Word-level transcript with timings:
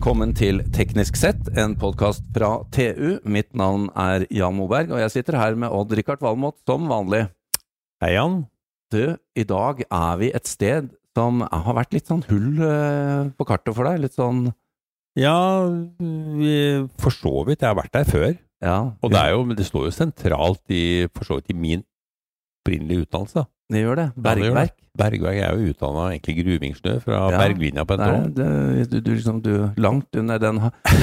Velkommen 0.00 0.30
til 0.32 0.62
Teknisk 0.72 1.18
sett, 1.20 1.50
en 1.60 1.74
podkast 1.76 2.22
fra 2.32 2.62
TU. 2.72 3.18
Mitt 3.28 3.50
navn 3.52 3.82
er 3.92 4.22
Jan 4.32 4.54
Moberg, 4.56 4.94
og 4.96 5.02
jeg 5.02 5.12
sitter 5.12 5.36
her 5.36 5.58
med 5.60 5.68
Odd-Rikard 5.76 6.22
Valmot 6.24 6.56
som 6.64 6.86
vanlig. 6.88 7.26
Hei, 8.00 8.14
Jan. 8.14 8.38
Du, 8.88 9.18
i 9.36 9.44
dag 9.44 9.82
er 9.84 10.14
vi 10.22 10.30
et 10.32 10.48
sted 10.48 10.88
som 11.12 11.42
har 11.44 11.76
vært 11.76 11.92
litt 11.92 12.08
sånn 12.08 12.24
hull 12.30 12.64
eh, 12.64 13.28
på 13.36 13.48
kartet 13.50 13.76
for 13.76 13.90
deg. 13.90 14.00
Litt 14.06 14.16
sånn 14.16 14.46
Ja, 15.20 15.68
vi, 15.68 16.56
for 16.96 17.12
så 17.12 17.34
vidt. 17.50 17.60
Jeg 17.60 17.68
har 17.68 17.76
vært 17.82 17.98
der 17.98 18.08
før. 18.08 18.32
Ja. 18.64 18.78
Og 19.04 19.12
det, 19.12 19.20
er 19.20 19.36
jo, 19.36 19.44
men 19.52 19.60
det 19.60 19.68
står 19.68 19.90
jo 19.90 19.96
sentralt 19.98 20.64
i, 20.72 21.10
for 21.12 21.28
så 21.28 21.42
vidt 21.42 21.52
i 21.52 21.60
min 21.60 21.84
opprinnelige 22.60 23.06
utdannelse. 23.06 23.34
da. 23.42 23.44
Det 23.70 23.80
gjør 23.84 23.96
det. 24.00 24.04
Ja, 24.10 24.22
det 24.34 24.42
gjør 24.42 24.54
Bergverk. 24.54 24.74
Bergverk 24.98 25.38
er 25.40 25.54
jo 25.56 25.70
utdanna 25.72 26.06
egentlig 26.10 26.34
gruveingeniør 26.40 26.98
fra 27.04 27.18
Ja, 27.30 27.38
Bergvinja 27.38 27.84
på 27.86 27.96
NTH. 27.96 28.34
du, 28.34 29.00
du, 29.00 29.10
liksom, 29.14 29.40
du 29.42 29.52
langt 29.80 30.16
under 30.18 30.38
den, 30.42 30.58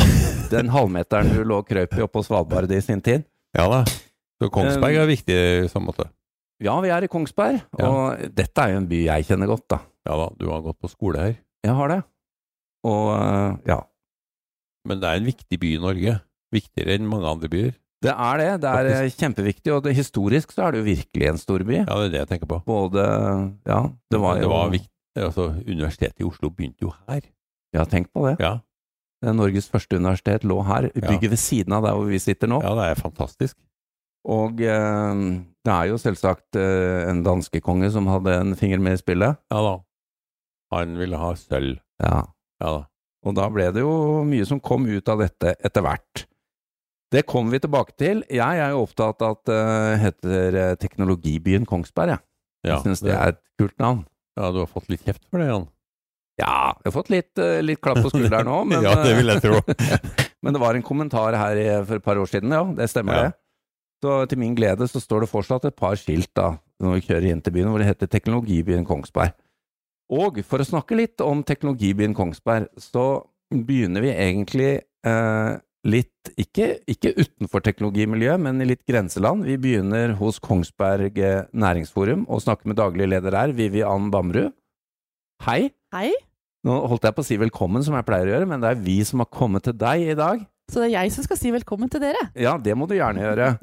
den 0.54 0.70
halvmeteren 0.74 1.32
du 1.32 1.44
lå 1.48 1.62
og 1.64 1.68
krøp 1.70 1.96
i 1.98 2.04
oppe 2.04 2.18
på 2.20 2.24
Svalbard 2.28 2.72
i 2.72 2.82
sin 2.84 3.02
tid. 3.02 3.24
Ja 3.56 3.68
da. 3.72 3.84
Så 4.38 4.52
Kongsberg 4.54 4.94
Um, 4.98 5.02
er 5.02 5.08
viktig 5.10 5.34
i 5.34 5.68
så 5.72 5.80
måte. 5.82 6.10
Ja, 6.62 6.76
vi 6.82 6.90
er 6.90 7.06
i 7.06 7.08
Kongsberg, 7.10 7.62
Ja. 7.80 7.88
og 7.88 8.36
dette 8.36 8.62
er 8.62 8.74
jo 8.76 8.78
en 8.84 8.88
by 8.90 9.00
jeg 9.06 9.26
kjenner 9.26 9.48
godt, 9.50 9.66
da. 9.70 9.80
Ja 10.06 10.18
da, 10.18 10.28
du 10.38 10.46
har 10.52 10.62
gått 10.62 10.80
på 10.82 10.90
skole 10.92 11.18
her. 11.24 11.36
Jeg 11.66 11.74
har 11.74 11.88
det. 11.90 12.02
Og 12.86 13.10
eh, 13.16 13.56
ja. 13.72 13.80
Men 14.88 15.00
det 15.02 15.08
er 15.10 15.20
en 15.22 15.26
viktig 15.32 15.60
by 15.60 15.72
i 15.76 15.82
Norge. 15.82 16.20
Viktigere 16.54 16.96
enn 16.96 17.08
mange 17.10 17.28
andre 17.28 17.50
byer. 17.52 17.74
Det 18.06 18.12
er 18.14 18.38
det. 18.38 18.50
Det 18.62 18.70
er 18.70 18.88
Faktisk. 18.92 19.18
kjempeviktig, 19.24 19.72
og 19.74 19.84
det, 19.88 19.96
historisk 19.98 20.52
så 20.54 20.68
er 20.68 20.72
det 20.76 20.80
jo 20.84 20.86
virkelig 20.86 21.28
en 21.32 21.40
storby. 21.42 21.80
Ja, 21.80 21.96
det 21.98 22.06
er 22.06 22.12
det 22.14 22.20
jeg 22.22 22.30
tenker 22.36 22.50
på. 22.52 22.60
Både 22.68 23.04
Ja, 23.66 23.80
det 24.12 24.20
var 24.22 24.38
det 24.38 24.50
var 24.52 24.70
viktig. 24.70 24.92
Altså, 25.18 25.48
Universitetet 25.66 26.22
i 26.22 26.28
Oslo 26.28 26.52
begynte 26.54 26.86
jo 26.86 26.92
her. 27.08 27.22
Ja, 27.74 27.86
tenk 27.90 28.12
på 28.14 28.28
det. 28.30 28.36
Ja, 28.40 28.60
Det 29.22 29.30
er 29.32 29.34
Norges 29.34 29.66
første 29.68 29.98
universitet 29.98 30.44
lå 30.46 30.60
her, 30.64 30.92
Ja. 30.94 31.08
bygget 31.10 31.32
ved 31.32 31.40
siden 31.42 31.74
av 31.74 31.82
der 31.84 31.94
hvor 31.98 32.06
vi 32.06 32.20
sitter 32.22 32.48
nå. 32.48 32.62
ja 32.62 32.76
det 32.78 32.86
er 32.92 33.02
fantastisk. 33.02 33.58
Og 34.28 34.62
eh, 34.62 35.16
det 35.66 35.74
er 35.74 35.86
jo 35.90 35.98
selvsagt 35.98 36.56
eh, 36.56 37.10
en 37.10 37.24
danskekonge 37.26 37.90
som 37.92 38.06
hadde 38.06 38.36
en 38.42 38.56
finger 38.56 38.78
med 38.80 38.94
i 38.94 39.02
spillet. 39.02 39.38
Ja 39.50 39.62
da. 39.66 39.80
Han 40.72 40.98
ville 41.00 41.18
ha 41.18 41.34
sølv. 41.34 41.80
Ja. 42.00 42.28
Ja 42.62 42.72
da. 42.78 42.84
Og 43.26 43.34
da 43.36 43.50
ble 43.50 43.72
det 43.74 43.82
jo 43.82 44.24
mye 44.24 44.46
som 44.46 44.60
kom 44.60 44.86
ut 44.86 45.10
av 45.10 45.20
dette 45.26 45.56
etter 45.66 45.82
hvert. 45.82 46.28
Det 47.14 47.24
kommer 47.26 47.52
vi 47.56 47.60
tilbake 47.64 47.94
til. 47.98 48.24
Jeg 48.28 48.60
er 48.60 48.74
jo 48.74 48.82
opptatt 48.84 49.22
av 49.24 49.38
at 49.38 49.44
det 49.48 50.00
heter 50.02 50.58
eh, 50.60 50.74
Teknologibyen 50.82 51.66
Kongsberg, 51.70 52.16
jeg. 52.18 52.24
Ja, 52.68 52.74
Jeg 52.76 52.84
syns 52.84 53.04
det 53.06 53.14
er 53.16 53.36
et 53.36 53.42
kult 53.62 53.78
navn. 53.80 54.02
ja, 54.38 54.52
du 54.52 54.60
har 54.60 54.68
fått 54.68 54.90
litt 54.92 55.06
kjeft 55.08 55.24
for 55.32 55.40
det, 55.40 55.48
Jan. 55.48 55.68
Ja, 56.38 56.74
jeg 56.84 56.92
har 56.92 56.94
fått 56.94 57.10
litt, 57.10 57.32
uh, 57.42 57.62
litt 57.66 57.80
klapp 57.82 57.98
på 58.04 58.12
skulderen 58.12 58.46
nå, 58.46 58.58
men, 58.70 58.84
ja, 58.86 58.92
det 59.02 59.16
vil 59.18 59.32
jeg 59.32 59.42
tro. 59.42 59.62
men 60.44 60.54
det 60.54 60.62
var 60.62 60.76
en 60.78 60.84
kommentar 60.86 61.34
her 61.40 61.58
i- 61.58 61.84
for 61.88 61.96
et 61.98 62.04
par 62.06 62.20
år 62.22 62.28
siden, 62.30 62.52
ja. 62.54 62.64
Det 62.78 62.90
stemmer 62.92 63.16
Ja. 63.16 63.24
det. 63.30 63.38
Så 64.04 64.18
til 64.30 64.38
min 64.38 64.54
glede 64.54 64.86
så 64.86 65.00
står 65.02 65.24
det 65.26 65.30
fortsatt 65.32 65.64
et 65.66 65.76
par 65.80 65.96
skilt 65.98 66.30
da, 66.38 66.52
når 66.84 67.00
vi 67.00 67.06
kjører 67.08 67.32
inn 67.32 67.42
til 67.42 67.56
byen, 67.56 67.72
hvor 67.72 67.82
det 67.82 67.88
heter 67.90 68.12
Teknologibyen 68.14 68.86
Kongsberg. 68.86 69.32
Og 70.14 70.38
for 70.46 70.62
å 70.62 70.68
snakke 70.68 70.96
litt 71.00 71.24
om 71.26 71.42
Teknologibyen 71.44 72.14
Kongsberg, 72.16 72.68
så 72.78 73.24
begynner 73.50 74.04
vi 74.06 74.12
egentlig 74.14 74.70
eh, 75.08 75.56
litt, 75.88 76.32
ikke, 76.40 76.78
ikke 76.90 77.14
utenfor 77.18 77.64
teknologimiljøet, 77.66 78.42
men 78.44 78.62
i 78.62 78.68
litt 78.70 78.84
grenseland. 78.90 79.46
Vi 79.48 79.58
begynner 79.62 80.16
hos 80.20 80.40
Kongsberg 80.44 81.20
eh, 81.24 81.46
Næringsforum 81.56 82.26
og 82.28 82.44
snakker 82.44 82.70
med 82.70 82.80
daglig 82.80 83.08
leder 83.10 83.38
her, 83.38 83.56
Vivian 83.56 84.12
Bamrud. 84.14 84.52
Hei! 85.48 85.70
Hei, 85.96 86.12
Nå 86.68 86.76
holdt 86.92 87.06
jeg 87.08 87.16
på 87.16 87.24
å 87.24 87.28
si 87.28 87.38
velkommen, 87.40 87.84
som 87.86 87.96
jeg 87.96 88.04
pleier 88.08 88.28
å 88.28 88.34
gjøre, 88.34 88.50
men 88.50 88.64
det 88.64 88.74
er 88.74 88.80
vi 88.84 88.98
som 89.08 89.22
har 89.24 89.30
kommet 89.32 89.64
til 89.64 89.76
deg 89.78 90.04
i 90.12 90.18
dag. 90.18 90.42
så 90.68 90.82
det 90.82 90.90
er 90.90 90.98
jeg 90.98 91.14
som 91.16 91.24
skal 91.24 91.40
si 91.40 91.52
velkommen 91.54 91.92
til 91.92 92.04
dere. 92.04 92.28
Ja, 92.36 92.58
det 92.60 92.76
må 92.76 92.90
du 92.90 92.98
gjerne 92.98 93.24
gjøre. 93.24 93.54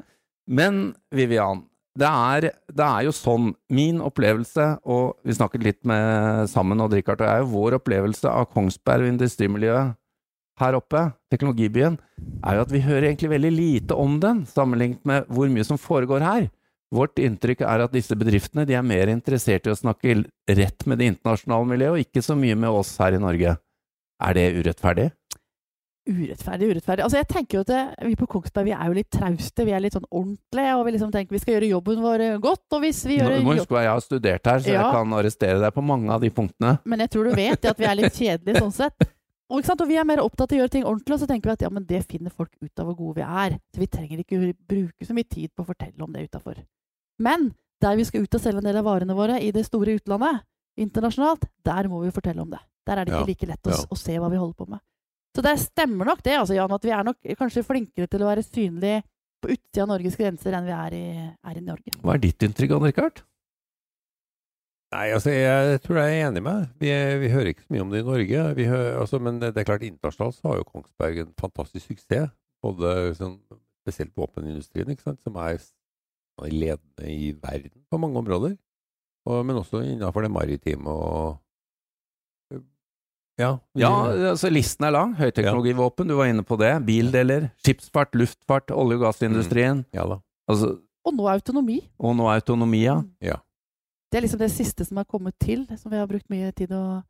Men 0.49 0.95
Vivian, 1.13 1.61
det 1.99 2.07
er, 2.09 2.47
det 2.73 2.87
er 2.87 3.05
jo 3.05 3.13
sånn, 3.13 3.51
min 3.69 4.01
opplevelse, 4.01 4.65
og 4.89 5.19
vi 5.27 5.35
snakket 5.37 5.67
litt 5.67 5.81
med 5.85 6.49
sammen, 6.49 6.81
og 6.81 6.95
Richard 6.97 7.21
og 7.21 7.29
jeg, 7.29 7.45
vår 7.51 7.77
opplevelse 7.77 8.31
av 8.31 8.49
Kongsberg 8.55 9.05
og 9.05 9.13
industrimiljøet 9.13 9.93
her 10.61 10.77
oppe, 10.77 11.01
teknologibyen, 11.33 11.97
er 12.45 12.55
jo 12.57 12.65
at 12.65 12.71
vi 12.71 12.83
hører 12.85 13.09
egentlig 13.09 13.31
veldig 13.33 13.51
lite 13.55 13.97
om 13.99 14.19
den, 14.23 14.45
sammenlignet 14.49 15.03
med 15.07 15.27
hvor 15.27 15.51
mye 15.51 15.67
som 15.67 15.79
foregår 15.81 16.23
her. 16.25 16.47
Vårt 16.95 17.19
inntrykk 17.19 17.65
er 17.65 17.83
at 17.83 17.91
disse 17.95 18.15
bedriftene 18.15 18.63
de 18.69 18.77
er 18.77 18.85
mer 18.85 19.09
interessert 19.11 19.67
i 19.67 19.73
å 19.73 19.75
snakke 19.77 20.21
rett 20.47 20.85
med 20.87 21.01
det 21.01 21.11
internasjonale 21.11 21.67
miljøet, 21.73 21.91
og 21.97 22.05
ikke 22.05 22.23
så 22.23 22.37
mye 22.39 22.55
med 22.55 22.69
oss 22.69 22.93
her 23.01 23.17
i 23.17 23.21
Norge. 23.21 23.57
Er 24.23 24.37
det 24.37 24.51
urettferdig? 24.61 25.09
Urettferdig, 26.05 26.67
urettferdig. 26.69 27.01
Altså, 27.01 27.17
jeg 27.17 27.27
tenker 27.31 27.57
jo 27.57 27.61
at 27.65 28.03
vi 28.05 28.13
på 28.19 28.27
Kongsberg 28.29 28.67
vi 28.67 28.73
er 28.75 28.91
jo 28.91 28.93
litt 28.93 29.09
trauste, 29.09 29.65
vi 29.65 29.73
er 29.73 29.81
litt 29.81 29.95
sånn 29.97 30.05
ordentlige, 30.13 30.75
og 30.77 30.83
vi 30.85 30.93
liksom 30.93 31.09
tenker 31.15 31.33
vi 31.33 31.41
skal 31.41 31.55
gjøre 31.55 31.69
jobben 31.71 32.03
vår 32.05 32.23
godt. 32.43 32.65
Og 32.77 32.83
hvis 32.85 32.99
vi 33.09 33.17
gjør 33.17 33.39
du 33.39 33.47
må 33.47 33.55
huske 33.57 33.73
at 33.73 33.87
jeg 33.87 33.89
har 33.95 34.03
studert 34.05 34.51
her, 34.51 34.59
så 34.61 34.69
Ja. 34.69 34.83
jeg 34.83 34.93
kan 34.99 35.15
arrestere 35.17 35.59
deg 35.63 35.73
på 35.73 35.83
mange 35.83 36.13
av 36.13 36.21
de 36.21 36.29
punktene. 36.29 36.77
Men 36.85 36.99
jeg 36.99 37.09
tror 37.09 37.23
du 37.25 37.35
vet 37.35 37.65
at 37.65 37.81
vi 37.81 37.85
er 37.89 37.95
litt 37.97 38.13
kjedelige 38.13 38.61
sånn 38.61 38.75
sett. 38.77 39.09
Og, 39.53 39.61
og 39.61 39.83
vi 39.85 39.97
er 40.01 40.07
mer 40.07 40.23
opptatt 40.23 40.49
av 40.53 40.57
å 40.57 40.59
gjøre 40.63 40.73
ting 40.73 40.87
ordentlig, 40.87 41.15
og 41.15 41.21
så 41.21 41.27
tenker 41.29 41.51
vi 41.51 41.53
at 41.53 41.65
ja, 41.67 41.69
men 41.73 41.85
det 41.85 42.01
finner 42.09 42.33
folk 42.33 42.49
ut 42.63 42.81
av 42.81 42.89
hvor 42.89 42.97
gode 42.97 43.19
vi 43.19 43.25
er. 43.45 43.57
Så 43.73 43.83
vi 43.83 43.89
trenger 43.91 44.23
ikke 44.23 44.39
bruke 44.65 45.05
så 45.05 45.13
mye 45.13 45.29
tid 45.29 45.53
på 45.53 45.61
å 45.61 45.69
fortelle 45.69 46.01
om 46.01 46.15
det 46.15 46.25
utafor. 46.25 46.63
Men 47.21 47.51
der 47.83 47.99
vi 47.99 48.07
skal 48.07 48.25
ut 48.25 48.37
og 48.37 48.41
selge 48.41 48.63
en 48.63 48.69
del 48.69 48.79
av 48.81 48.87
varene 48.87 49.17
våre 49.17 49.37
i 49.43 49.51
det 49.53 49.65
store 49.67 49.97
utlandet, 49.99 50.41
internasjonalt, 50.81 51.45
der 51.63 51.87
må 51.91 52.01
vi 52.01 52.13
fortelle 52.15 52.41
om 52.41 52.49
det. 52.51 52.61
Der 52.85 52.99
er 52.99 53.05
det 53.05 53.13
ikke 53.13 53.21
Ja, 53.21 53.29
like 53.29 53.49
lett 53.49 53.69
å, 53.69 53.73
ja. 53.73 53.83
å 53.89 53.97
se 53.99 54.17
hva 54.19 54.31
vi 54.31 54.41
holder 54.41 54.57
på 54.57 54.67
med. 54.73 54.81
Så 55.35 55.43
det 55.43 55.55
stemmer 55.59 56.07
nok 56.09 56.23
det, 56.23 56.35
altså, 56.39 56.55
Jan, 56.55 56.71
at 56.71 56.85
vi 56.87 56.93
er 56.95 57.05
nok 57.05 57.35
kanskje 57.37 57.65
flinkere 57.67 58.07
til 58.07 58.23
å 58.23 58.29
være 58.29 58.43
synlige 58.45 59.03
på 59.43 59.51
utsida 59.51 59.83
av 59.83 59.91
Norges 59.91 60.17
grenser 60.19 60.55
enn 60.55 60.67
vi 60.67 60.75
er 60.75 60.95
i, 60.95 61.05
er 61.51 61.57
i 61.59 61.63
Norge. 61.63 61.95
Hva 62.01 62.15
er 62.15 62.23
ditt 62.23 62.45
inntrykk, 62.47 62.75
Anne 62.77 62.91
Rikard? 62.91 63.21
Nei, 64.95 65.09
altså, 65.11 65.31
jeg 65.33 65.79
tror 65.83 65.97
jeg 65.99 66.15
er 66.21 66.27
enig 66.29 66.41
med 66.45 66.55
deg. 66.61 66.67
Vi, 66.79 66.89
vi 67.25 67.29
hører 67.33 67.49
ikke 67.51 67.65
så 67.65 67.73
mye 67.75 67.83
om 67.83 67.89
det 67.91 67.99
i 67.99 68.05
Norge. 68.07 68.43
Vi 68.55 68.65
hø 68.69 68.77
altså, 69.01 69.19
men 69.19 69.39
det 69.43 69.49
er 69.57 69.67
klart, 69.67 69.83
internasjonalt 69.83 70.37
så 70.37 70.47
har 70.53 70.59
jo 70.61 70.67
Kongsberg 70.69 71.17
en 71.25 71.33
fantastisk 71.41 71.89
suksess. 71.91 72.29
Både 72.63 72.93
sånn, 73.17 73.35
spesielt 73.83 74.13
våpenindustrien, 74.17 74.87
ikke 74.93 75.03
sant, 75.09 75.19
som 75.25 75.35
er 75.43 75.59
ledende 76.49 77.09
i 77.11 77.33
verden 77.37 77.83
på 77.91 77.99
mange 78.01 78.17
områder. 78.23 78.55
Og, 79.27 79.41
men 79.45 79.59
også 79.59 79.81
innenfor 79.83 80.23
det 80.25 80.31
maritime 80.31 80.87
og 80.87 81.41
Ja. 83.37 83.57
vi- 83.75 83.81
Ja, 83.83 83.91
altså 84.31 84.49
listen 84.49 84.85
er 84.87 84.91
lang. 84.95 85.13
Høyteknologivåpen, 85.19 86.07
du 86.07 86.15
var 86.15 86.25
inne 86.31 86.43
på 86.43 86.55
det. 86.57 86.71
Bildeler, 86.85 87.49
skipsfart, 87.59 88.13
luftfart, 88.15 88.71
olje- 88.71 88.95
og 88.95 89.01
gassindustrien. 89.09 89.85
ja 89.93 90.05
da. 90.07 90.21
Altså, 90.47 90.79
Og 91.05 91.13
nå 91.13 91.27
autonomi. 91.27 91.81
og 91.99 92.15
nå 92.15 92.29
autonomia. 92.31 93.03
Det 94.15 94.21
er 94.21 94.23
liksom 94.29 94.39
det 94.39 94.53
siste 94.53 94.85
som 94.87 94.95
har 94.95 95.07
kommet 95.11 95.35
til, 95.43 95.65
som 95.75 95.91
vi 95.91 95.97
har 95.99 96.07
brukt 96.07 96.29
mye 96.31 96.47
tid 96.55 96.71
å 96.71 97.01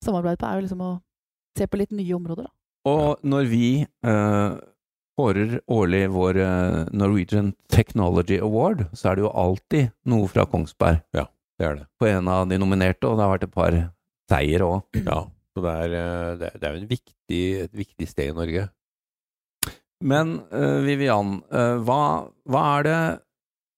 samarbeide 0.00 0.38
på, 0.40 0.48
er 0.48 0.56
jo 0.56 0.62
liksom 0.64 0.80
å 0.80 0.92
se 1.58 1.66
på 1.68 1.76
litt 1.76 1.90
nye 1.92 2.14
områder. 2.16 2.46
Da. 2.48 2.54
Og 2.88 3.26
når 3.28 3.50
vi 3.50 3.66
eh, 3.84 4.54
kårer 5.20 5.52
årlig 5.76 6.00
vår 6.14 6.40
eh, 6.40 6.78
Norwegian 6.96 7.50
Technology 7.68 8.38
Award, 8.40 8.86
så 8.96 9.10
er 9.10 9.20
det 9.20 9.26
jo 9.26 9.34
alltid 9.44 9.92
noe 10.08 10.32
fra 10.32 10.48
Kongsberg 10.48 11.04
Ja, 11.12 11.26
Det 11.60 11.68
er 11.68 11.76
det. 11.82 11.86
på 12.00 12.08
en 12.08 12.32
av 12.32 12.48
de 12.48 12.56
nominerte, 12.56 13.10
og 13.10 13.20
det 13.20 13.26
har 13.26 13.34
vært 13.34 13.44
et 13.50 13.56
par 13.60 13.76
seier 14.32 14.64
òg. 14.64 15.02
Ja. 15.04 15.20
Så 15.52 15.68
det 15.68 15.78
er, 15.84 16.00
eh, 16.00 16.32
det 16.40 16.50
er, 16.64 16.70
jo 16.70 16.80
en 16.80 16.92
viktig, 16.96 17.44
et 17.68 17.76
viktig 17.76 18.08
sted 18.08 18.32
i 18.32 18.38
Norge. 18.40 18.70
Men 20.00 20.38
uh, 20.48 20.80
Vivian, 20.80 21.42
eh, 21.52 21.76
hva, 21.84 22.24
hva, 22.48 22.64
er 22.78 22.88
det, 22.88 23.00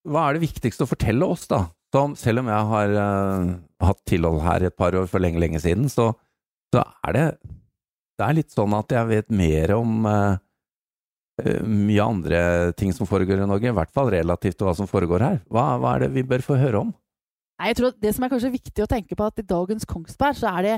hva 0.06 0.28
er 0.28 0.38
det 0.38 0.46
viktigste 0.46 0.86
å 0.86 0.94
fortelle 0.94 1.34
oss, 1.34 1.50
da? 1.50 1.66
Som, 1.96 2.16
selv 2.20 2.42
om 2.42 2.50
jeg 2.52 2.70
har 2.70 2.96
uh, 3.00 3.52
hatt 3.88 4.02
tilhold 4.08 4.42
her 4.44 4.68
et 4.68 4.76
par 4.76 4.96
år 4.98 5.08
for 5.08 5.24
lenge, 5.24 5.40
lenge 5.40 5.62
siden, 5.64 5.88
så, 5.88 6.10
så 6.74 6.84
er 7.08 7.16
det 7.16 7.28
det 8.16 8.24
er 8.24 8.36
litt 8.38 8.52
sånn 8.52 8.72
at 8.76 8.92
jeg 8.96 9.08
vet 9.10 9.32
mer 9.36 9.74
om 9.76 10.06
eh, 10.08 10.38
mye 11.68 12.04
andre 12.04 12.38
ting 12.80 12.94
som 12.96 13.08
foregår 13.08 13.42
i 13.42 13.48
Norge, 13.48 13.68
i 13.68 13.76
hvert 13.76 13.92
fall 13.92 14.08
relativt 14.12 14.56
til 14.56 14.68
hva 14.68 14.72
som 14.78 14.88
foregår 14.88 15.24
her. 15.24 15.42
Hva, 15.52 15.74
hva 15.82 15.96
er 15.96 16.06
det 16.06 16.14
vi 16.14 16.24
bør 16.24 16.44
få 16.44 16.56
høre 16.56 16.80
om? 16.86 16.94
Nei, 17.60 17.70
jeg 17.72 17.78
tror 17.78 17.92
Det 18.00 18.12
som 18.12 18.24
er 18.24 18.32
kanskje 18.32 18.52
viktig 18.52 18.84
å 18.84 18.88
tenke 18.88 19.16
på, 19.16 19.28
at 19.28 19.40
i 19.40 19.46
dagens 19.48 19.88
Kongsberg 19.88 20.38
så 20.40 20.52
er 20.56 20.68
det 20.68 20.76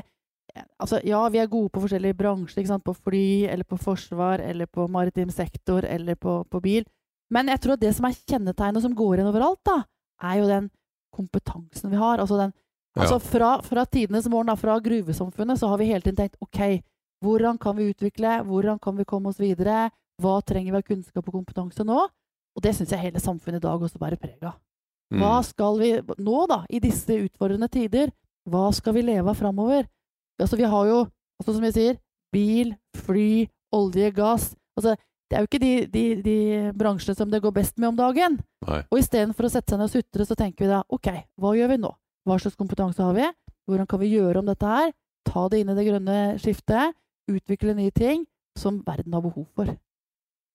altså 0.81 0.99
Ja, 1.07 1.21
vi 1.31 1.39
er 1.39 1.51
gode 1.51 1.71
på 1.71 1.83
forskjellige 1.85 2.19
bransjer, 2.19 2.63
ikke 2.63 2.73
sant? 2.73 2.87
på 2.87 2.97
fly, 2.97 3.47
eller 3.53 3.67
på 3.69 3.79
forsvar, 3.79 4.43
eller 4.43 4.67
på 4.67 4.89
maritim 4.91 5.31
sektor, 5.31 5.87
eller 5.87 6.19
på, 6.19 6.41
på 6.51 6.61
bil. 6.65 6.89
Men 7.31 7.51
jeg 7.53 7.63
tror 7.63 7.77
at 7.77 7.85
det 7.85 7.95
som 7.95 8.09
er 8.09 8.19
kjennetegnet 8.19 8.83
som 8.83 8.97
går 8.97 9.19
igjen 9.19 9.31
overalt, 9.31 9.61
da, 9.69 9.83
er 10.27 10.41
jo 10.41 10.51
den 10.51 10.71
kompetansen 11.15 11.91
vi 11.93 12.01
har. 12.01 12.19
Altså, 12.23 12.39
den, 12.41 12.55
altså 12.99 13.19
fra, 13.23 13.57
fra 13.65 13.85
tidenes 13.87 14.29
morgen, 14.31 14.51
da, 14.51 14.57
fra 14.59 14.79
gruvesamfunnet, 14.83 15.61
så 15.61 15.71
har 15.71 15.81
vi 15.81 15.91
hele 15.91 16.05
tiden 16.05 16.19
tenkt 16.21 16.39
ok, 16.45 16.81
hvordan 17.25 17.59
kan 17.59 17.77
vi 17.79 17.91
utvikle, 17.91 18.41
hvordan 18.47 18.79
kan 18.83 18.97
vi 18.99 19.07
komme 19.09 19.33
oss 19.33 19.41
videre, 19.43 19.89
hva 20.23 20.39
trenger 20.43 20.75
vi 20.75 20.81
av 20.81 20.87
kunnskap 20.87 21.27
og 21.27 21.41
kompetanse 21.41 21.87
nå? 21.87 22.07
Og 22.59 22.65
det 22.65 22.75
syns 22.75 22.91
jeg 22.95 23.03
hele 23.03 23.23
samfunnet 23.23 23.63
i 23.63 23.67
dag 23.67 23.83
også 23.83 24.01
bærer 24.01 24.19
preg 24.19 24.43
av. 24.43 24.57
Mm. 25.15 25.23
Hva 25.23 25.37
skal 25.47 25.79
vi 25.81 25.93
nå, 26.21 26.39
da, 26.51 26.63
i 26.69 26.81
disse 26.83 27.17
utfordrende 27.25 27.69
tider, 27.73 28.11
hva 28.49 28.69
skal 28.75 28.97
vi 28.97 29.05
leve 29.07 29.31
av 29.31 29.39
framover? 29.39 29.87
Altså, 30.41 30.59
vi 30.59 30.69
har 30.69 30.91
jo, 30.91 31.05
altså, 31.41 31.55
som 31.55 31.67
jeg 31.69 31.77
sier, 31.77 32.01
bil, 32.35 32.75
fly, 32.97 33.47
olje, 33.75 34.11
gass. 34.17 34.51
Altså, 34.79 34.97
det 35.29 35.37
er 35.37 35.45
jo 35.45 35.49
ikke 35.51 35.61
de, 35.61 35.73
de, 35.93 36.05
de 36.25 36.37
bransjene 36.79 37.17
som 37.19 37.29
det 37.29 37.43
går 37.45 37.53
best 37.59 37.77
med 37.77 37.91
om 37.91 37.99
dagen. 37.99 38.39
Nei. 38.65 38.81
Og 38.89 39.01
istedenfor 39.03 39.49
å 39.49 39.51
sette 39.53 39.75
seg 39.75 39.81
ned 39.81 39.91
og 39.91 39.93
sutre, 39.93 40.25
så 40.25 40.37
tenker 40.39 40.65
vi 40.65 40.71
da 40.71 40.81
ok, 40.89 41.11
hva 41.37 41.53
gjør 41.57 41.75
vi 41.75 41.79
nå? 41.83 41.91
Hva 42.29 42.39
slags 42.41 42.57
kompetanse 42.57 43.05
har 43.05 43.17
vi? 43.17 43.29
Hvordan 43.69 43.89
kan 43.91 44.01
vi 44.01 44.15
gjøre 44.15 44.41
om 44.41 44.49
dette 44.49 44.73
her? 44.73 44.95
Ta 45.29 45.45
det 45.53 45.61
inn 45.61 45.73
i 45.73 45.77
det 45.77 45.85
grønne 45.85 46.19
skiftet. 46.41 46.97
Utvikle 47.29 47.77
nye 47.77 47.93
ting 47.93 48.25
som 48.57 48.81
verden 48.87 49.13
har 49.13 49.25
behov 49.25 49.45
for. 49.53 49.69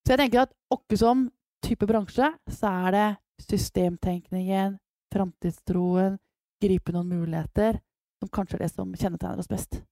Så 0.03 0.15
jeg 0.15 0.23
tenker 0.23 0.47
at 0.47 0.55
åkke 0.73 0.97
som 0.99 1.27
type 1.63 1.87
bransje, 1.87 2.27
så 2.49 2.73
er 2.87 2.97
det 2.97 3.07
systemtenkningen, 3.45 4.75
framtidstroen, 5.13 6.17
gripe 6.63 6.95
noen 6.95 7.13
muligheter, 7.13 7.77
som 8.19 8.31
kanskje 8.33 8.57
er 8.57 8.65
det 8.65 8.73
som 8.73 8.91
kjennetegner 8.97 9.43
oss 9.43 9.51
best. 9.51 9.83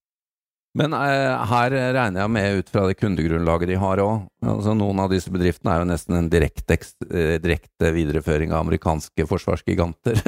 Men 0.78 0.94
eh, 0.96 1.46
her 1.52 1.74
regner 1.98 2.22
jeg 2.22 2.32
med, 2.32 2.60
ut 2.62 2.70
fra 2.72 2.86
det 2.88 2.96
kundegrunnlaget 3.02 3.68
de 3.74 3.76
har 3.82 4.00
òg 4.00 4.22
altså, 4.40 4.72
Noen 4.80 5.02
av 5.04 5.10
disse 5.12 5.28
bedriftene 5.34 5.74
er 5.74 5.82
jo 5.82 5.88
nesten 5.90 6.16
en 6.16 6.30
direkte, 6.32 6.78
eh, 7.12 7.92
videreføring 7.92 8.54
av 8.56 8.64
amerikanske 8.66 9.26
forsvarsgiganter. 9.28 10.22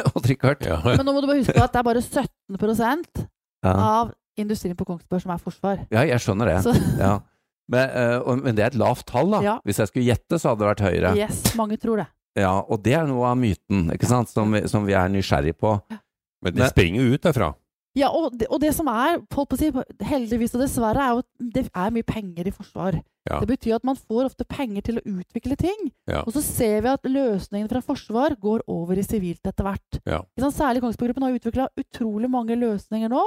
Ja. 0.63 0.81
Men 0.83 1.05
nå 1.07 1.13
må 1.15 1.21
du 1.23 1.27
bare 1.29 1.39
huske 1.39 1.55
på 1.55 1.63
at 1.63 1.71
det 1.73 1.79
er 1.79 1.87
bare 1.87 2.01
17 2.03 3.27
Ja. 3.63 3.73
av 3.77 4.11
industrien 4.37 4.75
på 4.75 4.85
Kongsberg 4.87 5.21
som 5.23 5.31
er 5.31 5.39
forsvar. 5.39 5.85
ja, 5.93 6.03
jeg 6.09 6.19
skjønner 6.19 6.51
det. 6.51 6.75
Ja. 6.99 7.13
Men, 7.71 7.89
eh, 7.95 8.35
men 8.43 8.55
det 8.57 8.63
er 8.65 8.73
et 8.73 8.79
lavt 8.81 9.05
tall, 9.07 9.31
da. 9.31 9.39
Ja. 9.45 9.55
Hvis 9.63 9.79
jeg 9.79 9.87
skulle 9.87 10.09
gjette, 10.11 10.35
så 10.41 10.51
hadde 10.51 10.65
det 10.65 10.71
vært 10.73 10.83
høyere. 10.89 11.15
yes, 11.23 11.53
mange 11.55 11.77
tror 11.79 12.03
det. 12.03 12.07
Ja, 12.35 12.57
Og 12.67 12.81
det 12.83 12.95
er 12.97 13.07
noe 13.07 13.29
av 13.31 13.37
myten 13.39 13.87
ikke 13.95 14.09
sant? 14.09 14.27
Som, 14.33 14.51
vi, 14.51 14.65
som 14.67 14.83
vi 14.83 14.95
er 14.97 15.07
nysgjerrig 15.13 15.53
på. 15.55 15.77
Men 16.43 16.51
de 16.57 16.59
Men- 16.65 16.71
springer 16.73 16.99
jo 17.07 17.13
ut 17.15 17.21
derfra. 17.23 17.53
Ja, 17.95 18.09
og 18.09 18.33
det, 18.37 18.47
og 18.49 18.59
det 18.63 18.71
som 18.73 18.87
er, 18.89 19.19
si, 19.59 19.69
heldigvis 20.09 20.55
og 20.57 20.63
dessverre, 20.63 20.97
er 21.03 21.11
jo 21.13 21.21
at 21.21 21.27
det 21.57 21.63
er 21.69 21.91
mye 21.93 22.05
penger 22.07 22.47
i 22.49 22.53
forsvar. 22.53 22.97
Ja. 23.29 23.37
Det 23.39 23.47
betyr 23.53 23.75
at 23.77 23.85
man 23.87 23.95
får 23.99 24.31
ofte 24.31 24.47
penger 24.49 24.81
til 24.87 24.97
å 24.99 25.03
utvikle 25.19 25.55
ting. 25.59 25.91
Ja. 26.09 26.23
Og 26.25 26.33
så 26.35 26.41
ser 26.43 26.81
vi 26.83 26.91
at 26.91 27.05
løsningen 27.07 27.69
fra 27.71 27.83
forsvar 27.85 28.35
går 28.41 28.65
over 28.67 28.97
i 28.99 29.05
sivilt 29.05 29.45
etter 29.47 29.67
hvert. 29.69 30.01
Ja. 30.09 30.23
Særlig 30.49 30.81
Kongsberg 30.83 31.13
Gruppen 31.13 31.27
har 31.27 31.37
utvikla 31.37 31.69
utrolig 31.79 32.31
mange 32.33 32.57
løsninger 32.59 33.13
nå 33.13 33.23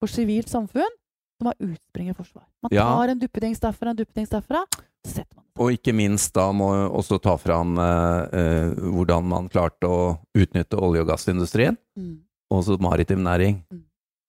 for 0.00 0.12
sivilt 0.12 0.52
samfunn 0.52 0.92
som 1.40 1.48
har 1.48 1.56
utspring 1.64 2.12
i 2.12 2.14
forsvar. 2.14 2.44
Man 2.62 2.70
tar 2.76 3.14
en 3.14 3.20
duppedings 3.20 3.60
derfra, 3.62 3.90
en 3.94 3.98
duppedings 3.98 4.30
derfra, 4.32 4.66
setter 5.06 5.32
man. 5.34 5.46
Og 5.60 5.72
ikke 5.74 5.92
minst 5.96 6.34
da 6.36 6.50
må 6.56 6.68
også 6.92 7.18
ta 7.24 7.34
fram 7.40 7.78
eh, 7.80 8.36
eh, 8.36 8.80
hvordan 8.92 9.24
man 9.32 9.48
klarte 9.52 9.88
å 9.88 10.02
utnytte 10.36 10.76
olje- 10.78 11.02
og 11.02 11.08
gassindustrien, 11.08 11.80
Mm. 11.96 12.18
og 12.52 12.60
også 12.62 12.76
maritim 12.80 13.24
næring. 13.24 13.62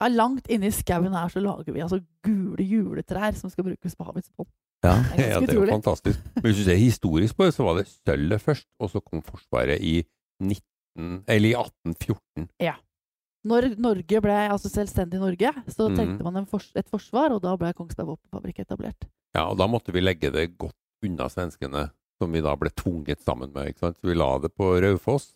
Ja, 0.01 0.07
langt 0.09 0.48
inne 0.50 0.68
i 0.71 0.74
skauen 0.74 1.13
her 1.13 1.30
så 1.30 1.42
lager 1.44 1.71
vi 1.75 1.83
altså 1.86 2.00
gule 2.25 2.65
juletrær 2.65 3.36
som 3.38 3.51
skal 3.53 3.68
brukes 3.69 3.94
på 3.95 4.07
havets 4.07 4.31
bånd. 4.36 4.50
Ja. 4.83 4.95
Det 5.13 5.21
er 5.21 5.30
Ja, 5.36 5.39
det 5.45 5.53
er 5.53 5.59
jo 5.59 5.68
fantastisk. 5.69 6.19
Men 6.36 6.44
hvis 6.48 6.57
du 6.57 6.63
ser 6.65 6.80
historisk 6.81 7.38
på 7.38 7.45
det, 7.45 7.53
så 7.53 7.63
var 7.68 7.77
det 7.77 7.86
sølvet 7.92 8.42
først, 8.42 8.65
og 8.81 8.89
så 8.89 9.01
kom 9.06 9.21
Forsvaret 9.21 9.77
i 9.86 10.00
19, 10.42 11.24
eller 11.30 11.50
i 11.51 11.53
1814. 11.53 12.50
Ja. 12.65 12.74
Når 13.45 13.71
Norge 13.81 14.19
ble 14.21 14.33
altså 14.51 14.69
selvstendig 14.69 15.19
Norge, 15.21 15.50
så 15.69 15.88
Mhm. 15.89 15.95
trengte 15.98 16.24
man 16.25 16.38
en 16.38 16.45
fors 16.45 16.71
et 16.75 16.89
forsvar, 16.89 17.31
og 17.33 17.42
da 17.42 17.56
ble 17.57 17.71
Kongsberg 17.74 18.09
våpenfabrikk 18.15 18.59
etablert. 18.65 19.06
Ja, 19.36 19.48
og 19.50 19.57
da 19.57 19.68
måtte 19.68 19.94
vi 19.94 20.01
legge 20.01 20.31
det 20.31 20.57
godt 20.57 20.75
unna 21.06 21.25
svenskene, 21.30 21.92
som 22.21 22.31
vi 22.31 22.42
da 22.42 22.56
ble 22.56 22.69
tvunget 22.69 23.21
sammen 23.21 23.51
med. 23.53 23.69
ikke 23.69 23.80
sant? 23.80 23.98
Så 24.01 24.09
vi 24.09 24.13
la 24.18 24.38
det 24.39 24.51
på 24.56 24.81
Raufoss, 24.81 25.36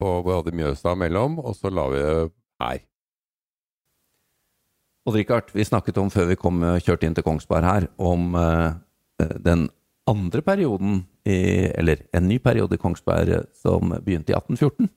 på, 0.00 0.22
vi 0.26 0.30
hadde 0.34 0.52
Mjøsa 0.54 0.94
mellom, 0.98 1.38
og 1.38 1.54
så 1.56 1.70
la 1.72 1.88
vi 1.90 1.96
det 2.02 2.32
her. 2.60 2.78
Odd 5.04 5.18
Rikard, 5.18 5.50
vi 5.52 5.64
snakket 5.68 5.98
om 6.00 6.08
før 6.12 6.30
vi 6.30 6.38
kom 6.40 6.62
og 6.64 6.80
kjørte 6.80 7.04
inn 7.08 7.16
til 7.16 7.26
Kongsberg 7.26 7.66
her, 7.68 7.88
om 8.00 8.32
eh, 8.40 8.72
den 9.44 9.66
andre 10.08 10.40
perioden, 10.44 11.02
i, 11.28 11.36
eller 11.76 12.02
en 12.16 12.26
ny 12.28 12.38
periode 12.44 12.76
i 12.76 12.80
Kongsberg 12.80 13.36
eh, 13.36 13.46
som 13.60 13.92
begynte 14.04 14.32
i 14.32 14.36
1814. 14.36 14.88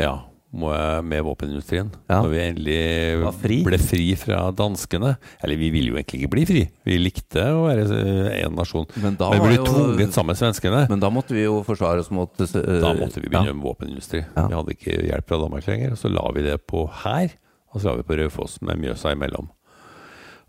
Ja, 0.00 0.14
med 0.54 1.24
våpenindustrien. 1.26 1.88
Ja. 2.06 2.20
Når 2.22 2.28
vi 2.30 2.40
endelig 2.44 3.32
fri. 3.42 3.56
ble 3.66 3.78
fri 3.82 4.06
fra 4.18 4.42
danskene. 4.54 5.16
Eller 5.42 5.58
vi 5.58 5.70
ville 5.74 5.90
jo 5.90 5.98
egentlig 5.98 6.20
ikke 6.22 6.32
bli 6.36 6.44
fri. 6.46 6.62
Vi 6.86 6.98
likte 7.00 7.42
å 7.56 7.64
være 7.66 7.86
én 8.38 8.54
nasjon. 8.54 8.86
Men 9.02 9.16
da, 9.18 9.32
Men 9.32 9.42
vi 9.42 9.48
ble 9.48 9.56
jo- 9.58 9.66
tvunget 9.66 10.14
sammen 10.14 10.34
med 10.34 10.38
svenskene. 10.38 10.84
Men 10.92 11.02
da 11.02 11.10
måtte 11.10 11.34
vi 11.34 11.42
jo 11.42 11.62
forsvare 11.66 12.04
oss 12.04 12.12
mot 12.14 12.30
uh, 12.38 12.46
Da 12.54 12.92
måtte 12.94 13.18
vi 13.18 13.28
begynne 13.32 13.56
med 13.56 13.66
våpenindustri. 13.66 14.22
Ja. 14.36 14.46
Vi 14.46 14.58
hadde 14.60 14.76
ikke 14.76 14.98
hjelp 15.08 15.26
fra 15.32 15.40
Danmark 15.42 15.66
lenger. 15.66 15.96
Og 15.96 15.98
så 16.04 16.12
la 16.12 16.26
vi 16.36 16.46
det 16.46 16.60
på 16.70 16.84
her, 17.02 17.34
og 17.74 17.80
så 17.82 17.90
la 17.90 17.96
vi 17.98 18.06
på 18.06 18.16
Raufoss 18.20 18.60
med 18.62 18.78
Mjøsa 18.78 19.12
imellom. 19.16 19.48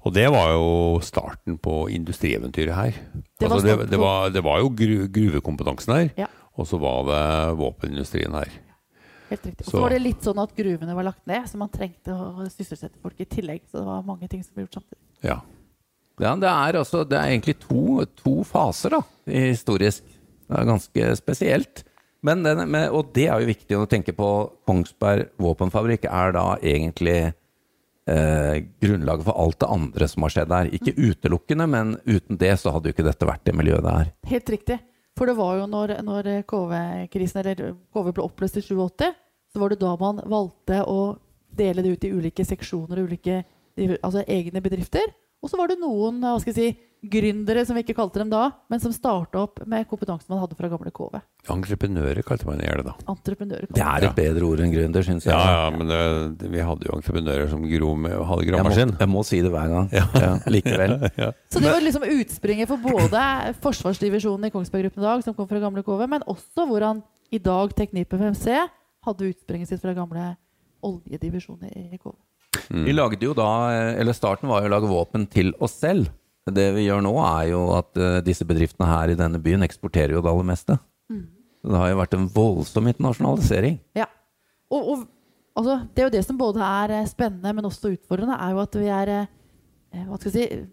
Og 0.06 0.14
det 0.14 0.28
var 0.30 0.52
jo 0.54 0.66
starten 1.02 1.58
på 1.58 1.88
industrieventyret 1.90 2.76
her. 2.78 2.92
Det 3.40 3.48
var 3.50 3.56
altså, 3.58 3.78
det, 3.82 3.88
det, 3.90 3.98
var, 4.00 4.30
det 4.30 4.44
var 4.46 4.60
jo 4.62 4.70
gru, 4.70 5.08
gruvekompetansen 5.10 5.96
her, 5.96 6.12
Ja. 6.22 6.28
og 6.56 6.68
så 6.70 6.78
var 6.80 7.02
det 7.10 7.58
våpenindustrien 7.58 8.38
her. 8.38 8.52
Helt 9.32 9.46
riktig. 9.50 9.66
Og 9.66 9.72
Så- 9.72 9.78
så 9.80 9.82
var 9.82 9.90
det 9.90 10.02
litt 10.04 10.22
sånn 10.22 10.38
at 10.44 10.54
gruvene 10.56 10.94
var 10.94 11.04
lagt 11.08 11.26
ned, 11.26 11.48
så 11.50 11.58
man 11.58 11.70
trengte 11.74 12.14
å 12.14 12.46
sysselsette 12.46 13.02
folk 13.02 13.20
i 13.20 13.26
tillegg. 13.26 13.62
Så 13.72 13.80
det 13.82 13.86
var 13.88 14.04
mange 14.06 14.30
ting 14.30 14.44
som 14.46 14.54
ble 14.54 14.68
gjort 14.68 14.78
samtidig. 14.78 15.02
Ja. 15.26 15.40
Ja, 16.22 16.36
det 16.36 16.48
er, 16.48 16.78
altså, 16.80 17.02
det 17.10 17.18
er 17.18 17.32
egentlig 17.34 17.58
to, 17.60 18.06
to 18.22 18.44
faser 18.44 18.90
da, 18.94 19.02
historisk. 19.26 20.04
Det 20.48 20.60
er 20.60 20.70
ganske 20.70 21.16
spesielt. 21.18 21.84
Men 22.26 22.42
den, 22.46 22.64
med, 22.72 22.90
og 22.90 23.12
det 23.14 23.28
er 23.30 23.42
jo 23.42 23.50
viktig 23.52 23.78
å 23.78 23.88
tenke 23.90 24.16
på. 24.18 24.30
Kongsberg 24.66 25.36
våpenfabrikk 25.42 26.08
er 26.10 26.34
da 26.34 26.46
egentlig 26.58 27.20
eh, 28.10 28.56
grunnlaget 28.82 29.28
for 29.28 29.42
alt 29.44 29.60
det 29.62 29.70
andre 29.76 30.08
som 30.10 30.26
har 30.26 30.34
skjedd 30.34 30.52
der. 30.54 30.72
Ikke 30.74 30.96
utelukkende, 30.98 31.68
men 31.70 31.96
uten 32.08 32.40
det 32.42 32.56
så 32.62 32.74
hadde 32.74 32.90
jo 32.90 32.96
ikke 32.98 33.06
dette 33.06 33.30
vært 33.30 33.46
det 33.46 33.56
miljøet 33.58 33.86
det 33.86 33.96
er. 34.02 34.14
Helt 34.34 34.54
riktig. 34.56 34.80
For 35.16 35.30
det 35.30 35.38
var 35.38 35.60
jo 35.62 35.68
når, 35.72 36.00
når 36.04 36.32
KV-krisen, 36.50 37.44
eller 37.44 37.76
KV 37.96 38.10
ble 38.10 38.26
oppløst 38.26 38.58
i 38.60 38.66
87, 38.66 39.06
så 39.54 39.62
var 39.62 39.72
det 39.72 39.80
da 39.80 39.94
man 40.00 40.20
valgte 40.28 40.82
å 40.84 41.16
dele 41.56 41.86
det 41.86 41.94
ut 41.94 42.08
i 42.08 42.12
ulike 42.12 42.44
seksjoner 42.44 43.00
og 43.00 43.14
ulike 43.14 43.44
altså 44.02 44.26
egne 44.28 44.60
bedrifter. 44.64 45.14
Og 45.44 45.52
så 45.52 45.60
var 45.60 45.72
det 45.72 45.80
noen 45.80 46.20
hva 46.24 46.36
skal 46.42 46.52
jeg 46.52 46.58
si, 46.58 46.85
gründere, 47.06 47.64
som 47.68 47.78
vi 47.78 47.84
ikke 47.84 47.96
kalte 47.98 48.22
dem 48.22 48.30
da, 48.32 48.48
men 48.72 48.82
som 48.82 48.94
starta 48.94 49.44
opp 49.46 49.62
med 49.70 49.88
kompetansen 49.90 50.32
man 50.32 50.42
hadde 50.42 50.58
fra 50.58 50.70
gamle 50.72 50.92
KV. 50.96 51.20
Entreprenører 51.54 52.26
kalte 52.26 52.48
man 52.48 52.62
gjerne 52.64 52.82
det 52.82 52.88
da. 52.88 52.96
Entreprenører. 53.14 53.70
Det 53.70 53.84
er 53.86 54.08
et 54.08 54.18
bedre 54.18 54.48
ord 54.48 54.64
enn 54.66 54.74
gründer, 54.74 55.06
syns 55.06 55.28
jeg. 55.28 55.34
Ja, 55.36 55.66
ja, 55.66 55.74
men 55.76 55.92
det, 55.92 56.00
det, 56.42 56.52
vi 56.54 56.64
hadde 56.66 56.90
jo 56.90 56.96
entreprenører 56.98 57.52
som 57.52 57.66
gro 57.70 57.92
med, 58.06 58.16
hadde 58.16 58.46
jeg, 58.46 58.54
må, 58.56 58.60
gravemaskin. 58.60 58.96
jeg 59.04 59.12
må 59.14 59.26
si 59.28 59.42
det 59.46 59.52
hver 59.54 59.74
gang. 59.74 59.92
Ja, 59.94 60.32
likevel. 60.50 60.98
ja. 61.24 61.32
Så 61.54 61.62
det 61.62 61.74
var 61.74 61.86
liksom 61.86 62.08
utspringet 62.16 62.72
for 62.72 62.82
både 62.82 63.26
forsvarsdivisjonen 63.66 64.50
i 64.50 64.54
Kongsberg 64.56 64.88
Gruppen 64.88 65.06
i 65.06 65.10
dag, 65.10 65.26
som 65.28 65.38
kom 65.38 65.50
fra 65.52 65.62
gamle 65.62 65.86
KV, 65.86 66.08
men 66.16 66.26
også 66.32 66.66
hvordan 66.70 67.04
i 67.34 67.42
dag 67.42 67.74
Teknipen 67.78 68.22
5C 68.22 68.66
hadde 69.06 69.30
utspringet 69.30 69.70
sitt 69.70 69.84
fra 69.84 69.94
gamle 69.98 70.34
oljedivisjoner 70.86 71.74
i 71.74 72.00
KV. 72.00 72.16
Mm. 72.70 72.86
Vi 72.88 72.94
lagde 72.96 73.26
jo 73.26 73.34
da, 73.38 73.50
eh, 73.74 74.00
eller 74.02 74.16
Starten 74.16 74.50
var 74.50 74.64
jo 74.64 74.70
å 74.70 74.74
lage 74.74 74.90
våpen 74.90 75.28
til 75.30 75.54
oss 75.62 75.78
selv. 75.82 76.10
Det 76.46 76.68
vi 76.76 76.86
gjør 76.86 77.02
nå, 77.02 77.14
er 77.26 77.48
jo 77.50 77.62
at 77.74 77.98
eh, 77.98 78.20
disse 78.26 78.46
bedriftene 78.46 78.86
her 78.86 79.10
i 79.10 79.18
denne 79.18 79.40
byen 79.42 79.66
eksporterer 79.66 80.14
jo 80.14 80.22
det 80.22 80.30
aller 80.30 80.46
meste. 80.46 80.78
Mm. 81.10 81.24
Det 81.66 81.80
har 81.82 81.90
jo 81.90 81.98
vært 81.98 82.14
en 82.14 82.28
voldsom 82.30 82.88
internasjonalisering. 82.92 83.80
Ja. 83.98 84.06
Og, 84.70 84.90
og 84.92 85.08
altså, 85.58 85.80
det 85.96 86.04
er 86.04 86.10
jo 86.10 86.14
det 86.14 86.26
som 86.28 86.38
både 86.38 86.62
er 86.62 86.94
eh, 87.00 87.08
spennende, 87.10 87.54
men 87.58 87.66
også 87.66 87.96
utfordrende, 87.96 88.38
er 88.38 88.54
jo 88.54 88.62
at 88.62 88.78
vi 88.78 88.92
er 88.94 89.14
eh, 89.16 89.26
Hva 90.06 90.20
skal 90.20 90.32
jeg 90.36 90.50
si 90.52 90.64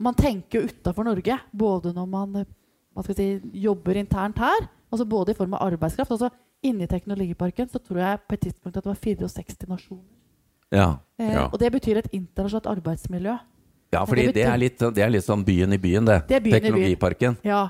Man 0.00 0.14
tenker 0.14 0.60
jo 0.60 0.68
utafor 0.70 1.04
Norge, 1.04 1.36
både 1.52 1.92
når 1.92 2.06
man 2.06 2.36
hva 2.38 3.02
skal 3.04 3.14
jeg 3.18 3.40
si, 3.42 3.60
jobber 3.62 3.98
internt 3.98 4.38
her, 4.42 4.64
altså 4.90 5.04
både 5.06 5.30
i 5.34 5.36
form 5.38 5.52
av 5.54 5.66
arbeidskraft. 5.68 6.10
altså 6.10 6.30
Inni 6.66 6.86
Teknologiparken 6.90 7.68
så 7.70 7.78
tror 7.78 8.00
jeg 8.00 8.20
på 8.26 8.34
et 8.34 8.40
tidspunkt 8.46 8.76
at 8.78 8.86
det 8.86 8.90
var 8.90 8.98
64 9.04 9.68
nasjoner. 9.68 10.08
Ja, 10.74 10.88
Eh, 11.18 11.32
Ja. 11.34 11.48
Og 11.52 11.58
det 11.58 11.72
betyr 11.72 11.98
et 11.98 12.08
internasjonalt 12.12 12.66
arbeidsmiljø. 12.78 13.36
Ja 13.92 14.04
fordi 14.06 14.28
det 14.28 14.34
det 14.38 14.46
er, 14.46 14.56
litt, 14.60 14.78
det 14.94 15.02
er 15.04 15.10
litt 15.10 15.24
sånn 15.24 15.44
byen 15.46 15.72
i 15.72 15.78
byen, 15.80 16.08
det. 16.08 16.22
Det 16.28 16.36
er 16.36 16.40
byen 16.44 16.56
i 16.56 16.60
byen. 16.60 16.72
Teknologiparken. 16.72 17.38
Ja. 17.46 17.68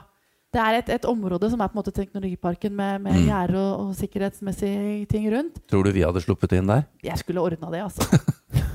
Det 0.48 0.60
er 0.64 0.78
et, 0.78 0.88
et 0.88 1.04
område 1.04 1.50
som 1.52 1.60
er 1.60 1.68
på 1.68 1.76
en 1.76 1.82
måte 1.82 1.92
Teknologiparken 1.92 2.72
med, 2.72 3.02
med 3.04 3.18
Mm. 3.18 3.26
gjerder 3.28 3.56
og, 3.60 3.72
og 3.82 3.96
sikkerhetsmessige 3.98 5.04
ting 5.10 5.26
rundt. 5.34 5.58
Tror 5.68 5.84
du 5.84 5.92
vi 5.92 6.00
hadde 6.00 6.22
sluppet 6.24 6.54
inn 6.56 6.70
der? 6.70 6.86
Jeg 7.04 7.18
skulle 7.20 7.42
ordna 7.44 7.68
det, 7.70 7.82
altså. 7.84 8.06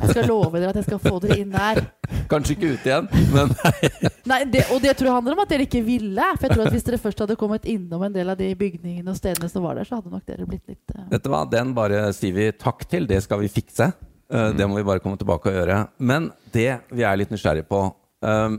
Jeg 0.03 0.09
skal 0.12 0.27
love 0.27 0.59
dere 0.59 0.69
at 0.69 0.75
jeg 0.75 0.85
skal 0.85 1.00
få 1.01 1.17
dere 1.23 1.39
inn 1.41 1.50
der. 1.50 1.81
Kanskje 2.31 2.53
ikke 2.55 2.69
ut 2.75 2.85
igjen, 2.85 3.09
men 3.33 3.50
Nei, 4.29 4.39
det, 4.53 4.67
Og 4.71 4.83
det 4.83 4.93
tror 5.00 5.09
jeg 5.09 5.15
handler 5.17 5.33
om 5.33 5.41
at 5.43 5.50
dere 5.50 5.65
ikke 5.65 5.81
ville. 5.83 6.29
For 6.38 6.45
jeg 6.45 6.55
tror 6.55 6.67
at 6.67 6.75
Hvis 6.77 6.85
dere 6.88 7.01
først 7.01 7.25
hadde 7.25 7.39
kommet 7.41 7.65
innom 7.65 8.05
en 8.05 8.13
del 8.13 8.29
av 8.29 8.38
de 8.38 8.53
bygningene 8.55 9.09
og 9.09 9.17
stedene 9.17 9.50
som 9.50 9.65
var 9.65 9.79
der, 9.79 9.89
så 9.89 9.97
hadde 9.97 10.13
nok 10.13 10.25
dere 10.29 10.45
blitt 10.45 10.67
litt 10.69 10.93
uh... 10.93 11.09
du 11.09 11.29
hva, 11.33 11.41
den 11.50 11.73
bare 11.73 12.05
sier 12.13 12.38
vi 12.38 12.51
takk 12.53 12.85
til. 12.91 13.09
Det 13.09 13.23
skal 13.25 13.41
vi 13.41 13.50
fikse. 13.51 13.89
Eh, 14.33 14.51
Det 14.57 14.65
må 14.67 14.79
vi 14.79 14.83
bare 14.87 14.99
komme 15.03 15.17
tilbake 15.19 15.51
og 15.51 15.53
gjøre. 15.59 15.77
Men 15.99 16.31
det 16.51 16.81
vi 16.91 17.03
er 17.05 17.19
litt 17.19 17.29
nysgjerrige 17.33 17.67
på 17.69 17.83
eh, 18.25 18.57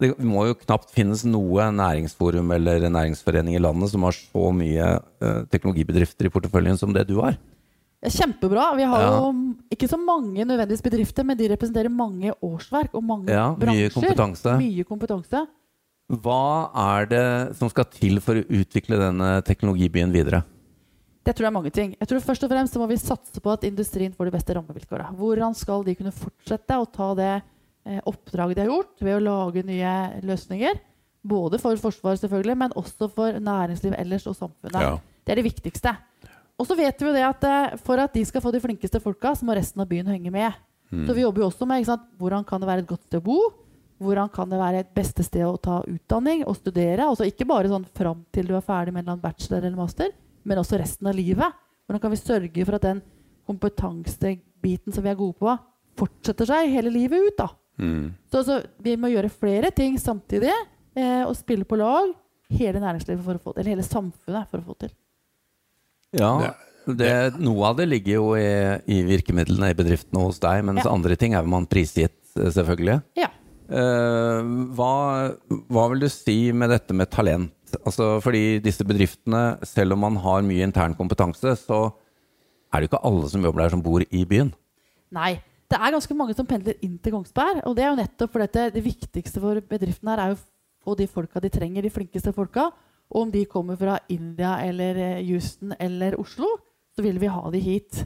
Det 0.00 0.12
må 0.22 0.46
jo 0.46 0.54
knapt 0.54 0.92
finnes 0.94 1.24
noe 1.26 1.68
næringsforum 1.74 2.52
eller 2.54 2.84
næringsforening 2.88 3.56
i 3.58 3.62
landet 3.62 3.90
som 3.90 4.04
har 4.06 4.14
så 4.14 4.52
mye 4.54 4.88
eh, 5.20 5.40
teknologibedrifter 5.50 6.26
i 6.28 6.32
porteføljen 6.32 6.78
som 6.78 6.92
det 6.94 7.06
du 7.08 7.16
har. 7.20 7.36
Ja, 8.00 8.08
Kjempebra. 8.14 8.76
Vi 8.78 8.84
har 8.86 9.00
Ja. 9.02 9.08
jo 9.18 9.56
ikke 9.74 9.88
så 9.90 9.98
mange 9.98 10.44
nødvendigvis 10.46 10.82
bedrifter, 10.86 11.24
men 11.26 11.36
de 11.36 11.48
representerer 11.50 11.90
mange 11.90 12.30
årsverk 12.40 12.94
og 12.94 13.02
mange 13.02 13.28
Ja, 13.34 13.48
mye 13.50 13.58
bransjer. 13.58 13.90
kompetanse. 13.96 14.54
Mye 14.60 14.84
kompetanse. 14.86 15.46
Hva 16.08 16.70
er 16.74 17.06
det 17.10 17.56
som 17.58 17.68
skal 17.68 17.84
til 17.90 18.20
for 18.20 18.34
å 18.38 18.46
utvikle 18.46 18.96
denne 19.02 19.42
teknologibyen 19.42 20.12
videre? 20.14 20.44
Det 21.28 21.34
tror 21.36 21.44
det 21.44 21.48
er 21.50 21.56
mange 21.58 21.70
ting. 21.76 21.90
Jeg 21.92 22.08
tror 22.08 22.22
Først 22.24 22.44
og 22.46 22.48
fremst 22.48 22.72
så 22.72 22.80
må 22.80 22.86
vi 22.88 22.96
satse 22.96 23.40
på 23.44 23.52
at 23.52 23.64
industrien 23.68 24.14
får 24.16 24.30
de 24.30 24.32
beste 24.32 24.54
rammevilkårene. 24.56 25.12
Hvordan 25.18 25.56
skal 25.56 25.82
de 25.84 25.92
kunne 25.98 26.12
fortsette 26.16 26.78
å 26.80 26.86
ta 26.88 27.08
det 27.18 27.32
eh, 27.36 27.98
oppdraget 28.08 28.56
de 28.56 28.62
har 28.64 28.70
gjort 28.70 29.02
ved 29.04 29.16
å 29.18 29.24
lage 29.26 29.64
nye 29.68 29.92
løsninger? 30.24 30.78
Både 31.28 31.58
for 31.60 31.76
Forsvaret, 31.82 32.22
selvfølgelig, 32.22 32.54
men 32.62 32.76
også 32.80 33.10
for 33.12 33.36
næringslivet 33.44 34.00
ellers 34.00 34.24
og 34.30 34.38
samfunnet. 34.38 34.80
Ja. 34.80 34.94
Det 35.20 35.34
er 35.34 35.42
det 35.42 35.50
viktigste. 35.50 35.92
Og 36.56 36.70
så 36.70 36.76
vet 36.78 36.96
vi 36.96 37.10
jo 37.10 37.12
det 37.12 37.26
at 37.26 37.44
eh, 37.44 37.76
for 37.84 38.00
at 38.00 38.16
de 38.16 38.22
skal 38.24 38.42
få 38.46 38.54
de 38.54 38.62
flinkeste 38.64 39.00
folka, 39.04 39.34
så 39.36 39.44
må 39.44 39.56
resten 39.58 39.84
av 39.84 39.90
byen 39.90 40.08
henge 40.08 40.32
med. 40.32 40.56
Mm. 40.88 41.02
Så 41.04 41.12
vi 41.12 41.26
jobber 41.26 41.44
jo 41.44 41.50
også 41.50 41.68
med 41.68 41.82
ikke 41.82 41.90
sant? 41.90 42.06
hvordan 42.16 42.46
kan 42.48 42.64
det 42.64 42.70
være 42.70 42.86
et 42.86 42.88
godt 42.88 43.04
sted 43.04 43.20
å 43.20 43.26
bo? 43.26 43.42
Hvordan 44.00 44.32
kan 44.32 44.48
det 44.48 44.62
være 44.62 44.80
et 44.80 44.96
beste 44.96 45.26
sted 45.26 45.44
å 45.44 45.58
ta 45.60 45.82
utdanning 45.84 46.46
og 46.48 46.56
studere? 46.56 47.04
Altså 47.04 47.28
ikke 47.28 47.50
bare 47.52 47.68
sånn 47.68 47.84
fram 47.98 48.24
til 48.32 48.48
du 48.48 48.56
er 48.56 48.64
ferdig 48.64 48.96
med 48.96 49.10
en 49.10 49.20
bachelor 49.20 49.60
eller 49.60 49.76
master, 49.76 50.14
men 50.44 50.60
også 50.60 50.78
resten 50.80 51.08
av 51.10 51.16
livet. 51.16 51.56
Hvordan 51.86 52.02
kan 52.02 52.12
vi 52.12 52.20
sørge 52.20 52.66
for 52.68 52.76
at 52.78 52.84
den 52.84 53.02
kompetansebiten 53.48 54.92
som 54.94 55.04
vi 55.04 55.10
er 55.12 55.18
gode 55.18 55.38
på, 55.40 55.54
fortsetter 55.98 56.48
seg 56.50 56.70
hele 56.74 56.92
livet 56.94 57.30
ut? 57.30 57.38
da? 57.40 57.48
Mm. 57.78 58.14
Så, 58.30 58.42
så 58.46 58.60
vi 58.82 58.96
må 58.98 59.10
gjøre 59.12 59.30
flere 59.32 59.70
ting 59.74 59.98
samtidig 60.02 60.50
eh, 60.52 61.22
og 61.24 61.36
spille 61.38 61.66
på 61.68 61.78
lag 61.78 62.10
hele 62.52 62.80
næringslivet 62.82 63.22
for 63.24 63.36
å 63.38 63.42
få 63.42 63.52
til, 63.52 63.60
eller 63.62 63.76
hele 63.76 63.86
samfunnet 63.86 64.48
for 64.50 64.62
å 64.62 64.66
få 64.70 64.76
til. 64.86 64.92
Ja, 66.16 66.32
det, 66.88 67.10
noe 67.36 67.66
av 67.68 67.76
det 67.76 67.84
ligger 67.90 68.14
jo 68.14 68.28
i, 68.40 68.46
i 68.88 69.02
virkemidlene 69.04 69.74
i 69.74 69.76
bedriftene 69.76 70.22
hos 70.24 70.38
deg, 70.40 70.62
mens 70.64 70.86
Ja. 70.86 70.92
andre 70.94 71.18
ting 71.20 71.34
er 71.36 71.44
jo 71.44 71.52
man 71.52 71.68
prisgitt, 71.68 72.16
eh, 72.38 72.48
selvfølgelig. 72.54 73.02
Ja. 73.20 73.28
Eh, 73.68 74.48
hva, 74.72 74.94
hva 75.68 75.84
vil 75.92 76.06
du 76.06 76.08
si 76.08 76.38
med 76.56 76.72
dette 76.72 76.96
med 76.96 77.10
talent? 77.12 77.52
Altså, 77.84 78.20
fordi 78.24 78.58
disse 78.64 78.84
bedriftene, 78.86 79.58
selv 79.66 79.92
om 79.92 79.98
man 80.06 80.16
har 80.22 80.42
mye 80.46 80.64
intern 80.66 80.94
kompetanse, 80.98 81.54
så 81.60 81.92
er 82.72 82.80
det 82.80 82.88
jo 82.88 82.90
ikke 82.92 83.04
alle 83.08 83.28
som 83.32 83.44
jobber 83.44 83.62
der 83.64 83.70
som 83.74 83.82
bor 83.82 84.02
i 84.04 84.24
byen. 84.28 84.52
Nei. 85.14 85.38
Det 85.68 85.76
er 85.76 85.92
ganske 85.92 86.14
mange 86.16 86.32
som 86.34 86.46
pendler 86.48 86.78
inn 86.82 86.94
til 87.04 87.12
Kongsberg. 87.12 87.58
Og 87.68 87.74
det 87.76 87.84
er 87.84 87.90
jo 87.90 87.98
nettopp 88.00 88.32
fordi 88.32 88.46
det, 88.54 88.66
det 88.78 88.84
viktigste 88.86 89.40
for 89.42 89.58
bedriften 89.68 90.08
her 90.08 90.22
er 90.22 90.30
jo 90.32 90.38
å 90.38 90.44
få 90.88 90.94
de 90.96 91.06
folka 91.12 91.40
de 91.44 91.50
trenger, 91.52 91.84
de 91.84 91.90
flinkeste 91.92 92.32
folka. 92.32 92.70
Og 93.12 93.26
om 93.26 93.30
de 93.32 93.42
kommer 93.48 93.76
fra 93.76 93.98
India 94.12 94.54
eller 94.64 94.96
eh, 94.96 95.18
Houston 95.28 95.74
eller 95.80 96.16
Oslo, 96.20 96.48
så 96.96 97.04
vil 97.04 97.18
vi 97.20 97.28
ha 97.28 97.42
de 97.52 97.60
hit. 97.60 98.00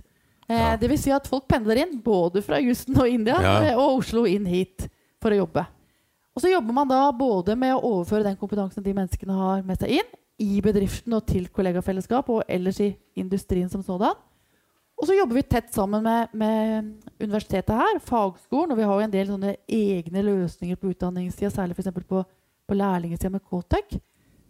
Eh, 0.48 0.58
Ja. 0.58 0.76
Det 0.76 0.90
vil 0.90 0.98
si 0.98 1.12
at 1.14 1.26
folk 1.30 1.46
pendler 1.48 1.78
inn 1.84 2.00
både 2.02 2.42
fra 2.42 2.58
Houston 2.60 2.98
og 2.98 3.08
India 3.08 3.38
Ja. 3.40 3.54
eh, 3.70 3.78
og 3.78 4.00
Oslo 4.02 4.24
inn 4.26 4.44
hit 4.46 4.88
for 5.22 5.30
å 5.30 5.38
jobbe. 5.44 5.62
Og 6.32 6.42
så 6.42 6.50
jobber 6.52 6.74
man 6.74 6.88
da 6.88 7.04
både 7.12 7.56
med 7.58 7.74
å 7.76 7.82
overføre 7.84 8.24
den 8.24 8.38
kompetansen 8.40 8.84
de 8.84 8.94
menneskene 8.96 9.36
har 9.36 9.64
med 9.66 9.80
seg 9.80 9.98
inn, 10.00 10.12
i 10.42 10.60
bedriften 10.64 11.12
og 11.14 11.26
til 11.28 11.44
kollegafellesskap 11.54 12.30
og 12.32 12.46
ellers 12.50 12.80
i 12.82 12.88
industrien 13.20 13.68
som 13.70 13.82
sådan. 13.84 14.16
Og 14.98 15.08
så 15.08 15.16
jobber 15.16 15.38
vi 15.38 15.42
tett 15.42 15.68
sammen 15.74 16.02
med, 16.04 16.32
med 16.32 16.88
universitetet 17.20 17.74
her, 17.74 18.00
fagskolen, 18.06 18.72
og 18.72 18.78
vi 18.78 18.86
har 18.86 18.96
jo 18.96 19.06
en 19.06 19.12
del 19.12 19.28
sånne 19.28 19.54
egne 19.66 20.24
løsninger 20.24 20.78
på 20.78 20.92
utdanningssida, 20.94 21.50
særlig 21.52 21.76
f.eks. 21.76 21.92
på, 22.08 22.22
på 22.22 22.78
lærlingsida 22.78 23.32
med 23.34 23.42
K-Tech, 23.42 23.96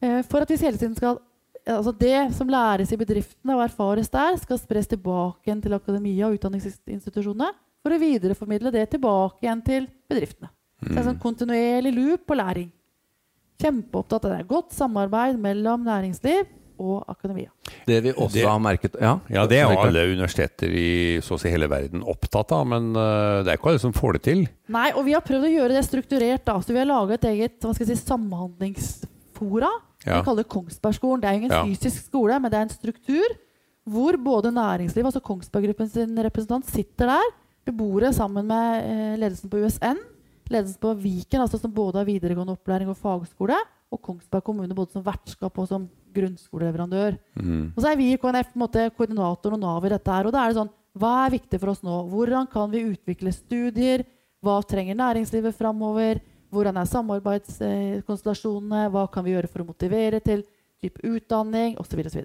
eh, 0.05 0.21
for 0.29 0.45
at 0.45 0.53
vi 0.53 0.61
hele 0.63 0.79
tiden 0.79 0.97
skal 0.99 1.21
Altså 1.63 1.93
det 1.95 2.33
som 2.35 2.49
læres 2.51 2.91
i 2.91 2.97
bedriftene 2.99 3.55
og 3.55 3.61
erfares 3.63 4.09
der, 4.11 4.35
skal 4.43 4.59
spres 4.59 4.89
tilbake 4.91 5.47
igjen 5.47 5.61
til 5.63 5.77
akademia 5.77 6.27
og 6.27 6.35
utdanningsinstitusjonene 6.35 7.53
for 7.79 7.95
å 7.95 8.01
videreformidle 8.03 8.73
det 8.75 8.89
tilbake 8.91 9.47
igjen 9.47 9.63
til 9.63 9.87
bedriftene. 10.11 10.51
Så 10.83 10.89
det 10.89 10.99
er 10.99 11.07
sånn 11.13 11.21
kontinuerlig 11.23 11.93
loop 11.95 12.27
på 12.27 12.35
læring. 12.37 12.71
Kjempeopptatt 13.63 14.25
av 14.27 14.33
det. 14.39 14.47
Godt 14.51 14.73
samarbeid 14.75 15.39
mellom 15.39 15.85
næringsliv 15.87 16.47
og 16.83 17.05
akademia. 17.13 17.51
Det 17.87 18.01
vi 18.03 18.13
også 18.13 18.33
Det- 18.35 18.47
har 18.49 18.59
merket 18.59 18.97
Ja, 19.01 19.21
Ja, 19.31 19.47
det 19.47 19.59
er 19.61 19.67
alle 19.77 20.03
universiteter 20.17 20.67
i 20.69 21.21
så 21.21 21.35
å 21.37 21.39
si 21.41 21.49
hele 21.49 21.69
verden 21.69 22.03
opptatt 22.03 22.51
av, 22.51 22.67
men 22.67 22.93
øh, 22.97 23.45
det 23.45 23.53
er 23.53 23.57
ikke 23.59 23.71
alle 23.71 23.79
som 23.79 23.93
får 23.93 24.13
det 24.15 24.23
til. 24.23 24.49
Nei, 24.69 24.91
og 24.97 25.05
vi 25.05 25.13
har 25.13 25.21
prøvd 25.21 25.45
å 25.47 25.53
gjøre 25.55 25.69
det 25.77 25.85
strukturert. 25.85 26.45
da, 26.45 26.59
så 26.59 26.73
Vi 26.73 26.79
har 26.79 26.87
laga 26.87 27.15
et 27.15 27.21
eget 27.25 27.61
hva 27.61 27.73
skal 27.75 27.87
jeg 27.87 27.97
si, 27.99 28.05
samhandlingsfora. 28.05 29.71
Ja. 30.05 30.19
Vi 30.19 30.25
kaller 30.25 30.43
det 30.43 30.49
Kongsbergskolen. 30.49 31.21
Det 31.21 31.29
er 31.29 31.33
jo 31.35 31.39
ingen 31.39 31.51
Ja. 31.53 31.65
fysisk 31.65 32.09
skole, 32.11 32.41
men 32.41 32.51
det 32.51 32.55
er 32.59 32.63
en 32.63 32.69
struktur 32.69 33.29
hvor 33.89 34.13
både 34.17 34.53
næringsliv, 34.53 35.05
altså 35.05 35.23
Kongsberg 35.23 35.65
Gruppens 35.69 35.93
sin 35.93 36.17
representant, 36.17 36.65
sitter 36.67 37.07
der 37.07 37.23
ved 37.67 37.77
bordet 37.77 38.15
sammen 38.15 38.45
med 38.47 38.83
eh, 38.85 39.17
ledelsen 39.19 39.49
på 39.51 39.59
USN, 39.65 39.99
ledelsen 40.53 40.81
på 40.83 40.93
Viken, 41.01 41.43
altså 41.43 41.59
som 41.61 41.73
både 41.75 42.01
har 42.01 42.09
videregående 42.09 42.55
opplæring 42.57 42.91
og 42.93 43.01
fagskole, 43.01 43.57
og 43.93 44.01
Kongsberg 44.01 44.45
kommune 44.47 44.77
både 44.77 44.95
som 44.95 45.05
vertskap 45.05 45.59
og 45.59 45.67
som 45.69 45.89
grunnskoleleverandør. 46.17 47.17
Mm. 47.37 47.73
Og 47.75 47.83
så 47.83 47.91
er 47.91 47.99
vi 48.01 48.13
i 48.13 48.21
KNF 48.21 48.55
måte 48.61 48.91
koordinator 48.97 49.57
og 49.57 49.61
nav 49.61 49.87
i 49.87 49.93
dette 49.93 50.13
her. 50.13 50.29
Og 50.29 50.35
da 50.35 50.43
er 50.43 50.49
det 50.53 50.61
sånn 50.61 50.77
Hva 50.93 51.13
er 51.25 51.33
viktig 51.33 51.61
for 51.61 51.73
oss 51.73 51.85
nå? 51.85 51.95
Hvordan 52.13 52.45
kan 52.53 52.73
vi 52.73 52.89
utvikle 52.91 53.31
studier? 53.33 54.05
Hva 54.45 54.57
trenger 54.69 54.99
næringslivet 54.99 55.57
framover? 55.57 56.21
Hvordan 56.53 56.77
er 56.77 56.91
samarbeidskonstellasjonene? 56.91 58.91
Hva 58.93 59.07
kan 59.13 59.25
vi 59.25 59.33
gjøre 59.33 59.49
for 59.49 59.65
å 59.65 59.71
motivere 59.71 60.21
til 60.21 60.45
type 60.85 61.01
utdanning? 61.09 61.79
Osv. 61.81 62.01
osv. 62.05 62.21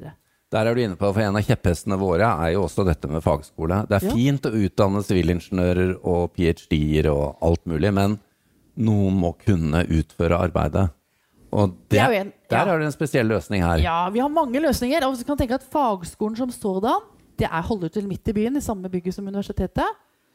Der 0.51 0.65
er 0.69 0.75
du 0.75 0.79
inne 0.79 0.95
på, 0.95 1.09
for 1.11 1.19
en 1.19 1.35
av 1.35 1.43
kjepphestene 1.43 1.97
våre 1.99 2.23
er 2.45 2.53
jo 2.53 2.61
også 2.63 2.85
dette 2.87 3.09
med 3.11 3.19
fagskole. 3.25 3.81
Det 3.89 3.97
er 3.97 4.05
Ja. 4.07 4.13
fint 4.15 4.45
å 4.47 4.51
utdanne 4.55 5.01
sivilingeniører 5.03 5.97
og 6.07 6.33
ph.d.-er 6.37 7.09
og 7.11 7.37
alt 7.41 7.65
mulig, 7.67 7.93
men 7.93 8.19
noen 8.77 9.17
må 9.19 9.33
kunne 9.43 9.83
utføre 9.91 10.39
arbeidet. 10.39 10.89
Og 11.51 11.75
det, 11.89 11.99
er 11.99 12.11
en- 12.21 12.33
der 12.49 12.57
har 12.57 12.67
er 12.75 12.79
det 12.79 12.85
en 12.85 12.91
spesiell 12.91 13.27
løsning 13.27 13.61
her. 13.61 13.77
Ja, 13.79 14.09
vi 14.09 14.19
har 14.19 14.29
mange 14.29 14.59
løsninger. 14.61 15.03
Og 15.07 15.17
vi 15.17 15.23
kan 15.23 15.37
tenke 15.37 15.55
at 15.55 15.63
fagskolen 15.69 16.37
som 16.37 16.49
sådan 16.49 17.01
det 17.37 17.47
er 17.51 17.61
holder 17.61 17.89
til 17.89 18.07
midt 18.07 18.27
i 18.27 18.33
byen, 18.33 18.55
i 18.57 18.61
samme 18.61 18.89
bygget 18.89 19.13
som 19.13 19.27
universitetet. 19.27 19.85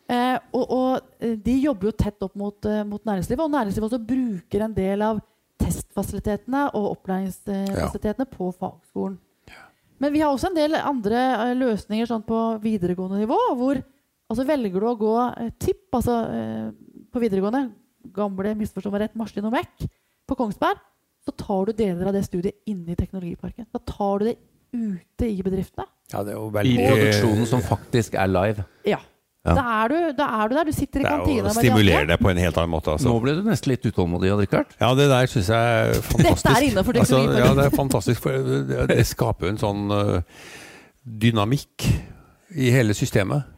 Eh, 0.09 0.38
og, 0.52 0.71
og 0.71 1.00
eh, 1.21 1.37
de 1.37 1.57
jobber 1.62 1.88
jo 1.88 1.92
tett 1.92 2.23
opp 2.23 2.35
mot, 2.37 2.64
eh, 2.66 2.85
mot 2.85 3.02
næringslivet. 3.04 3.40
Og 3.40 3.50
næringslivet 3.50 3.90
også 3.92 4.07
bruker 4.07 4.64
en 4.64 4.75
del 4.75 5.02
av 5.02 5.21
testfasilitetene 5.59 6.71
og 6.75 6.97
opplæringsfasilitetene 6.99 8.26
på 8.31 8.52
fagskolen. 8.59 9.19
Men 10.02 10.12
vi 10.14 10.23
har 10.23 10.32
også 10.35 10.50
en 10.50 10.59
del 10.59 10.75
andre 10.80 11.18
eh, 11.30 11.56
løsninger 11.61 12.09
sånn 12.11 12.25
på 12.26 12.38
videregående 12.62 13.21
nivå. 13.23 13.38
hvor 13.59 13.78
altså 14.32 14.47
Velger 14.49 14.82
du 14.82 14.88
å 14.90 14.97
gå 14.99 15.16
eh, 15.28 15.52
TIP, 15.62 15.85
altså 15.94 16.16
eh, 16.26 16.71
på 17.12 17.23
videregående, 17.23 17.68
gamle 18.14 18.56
misforstå 18.59 18.90
meg 18.90 19.04
rett, 19.04 19.18
Marslin 19.18 19.47
og 19.47 19.54
mekk, 19.54 19.87
på 20.26 20.38
Kongsberg, 20.38 20.80
så 21.23 21.35
tar 21.38 21.68
du 21.68 21.76
deler 21.78 22.09
av 22.11 22.16
det 22.16 22.25
studiet 22.26 22.59
inne 22.66 22.94
i 22.94 22.99
Teknologiparken. 22.99 23.68
Da 23.71 23.78
tar 23.87 24.23
du 24.23 24.30
det 24.32 24.37
ute 24.73 25.28
i 25.28 25.38
bedriftene. 25.44 25.87
Ja, 26.11 26.25
det 26.26 26.35
er 26.35 26.40
jo 26.40 26.49
I 26.50 26.75
produksjonen 26.80 27.47
som 27.49 27.62
faktisk 27.62 28.16
er 28.18 28.30
live. 28.30 28.66
Ja. 28.88 28.99
Ja. 29.42 29.54
Da, 29.58 29.62
er 29.82 29.88
du, 29.90 29.96
da 30.14 30.26
er 30.38 30.49
du 30.49 30.54
der. 30.54 30.68
Du 30.70 30.72
sitter 30.76 31.00
i 31.02 31.04
kantina 31.04 31.49
Det 31.50 31.54
stimulerer 31.56 32.06
deg 32.12 32.20
på 32.22 32.30
en 32.30 32.38
helt 32.38 32.58
annen 32.62 32.70
måte. 32.76 32.92
Altså. 32.94 33.08
Nå 33.11 33.16
ble 33.25 33.32
du 33.34 33.42
nesten 33.49 33.72
litt 33.72 33.87
utålmodig, 33.88 34.30
Rikard. 34.38 34.76
Ja, 34.78 34.92
det 34.94 35.08
der 35.11 35.26
syns 35.32 35.49
jeg 35.50 35.80
er 35.88 35.96
fantastisk. 36.06 36.44
Dette 36.46 36.52
er 36.61 36.66
innenfor 36.68 37.00
altså. 37.02 37.22
Ja, 37.40 37.49
det 37.58 37.64
er 37.66 37.75
fantastisk, 37.75 38.22
for 38.22 38.52
det, 38.68 38.84
det 38.92 39.00
skaper 39.11 39.50
en 39.50 39.58
sånn 39.58 39.90
øh, 39.96 40.20
dynamikk 41.25 41.88
i 42.54 42.70
hele 42.75 42.94
systemet. 42.94 43.49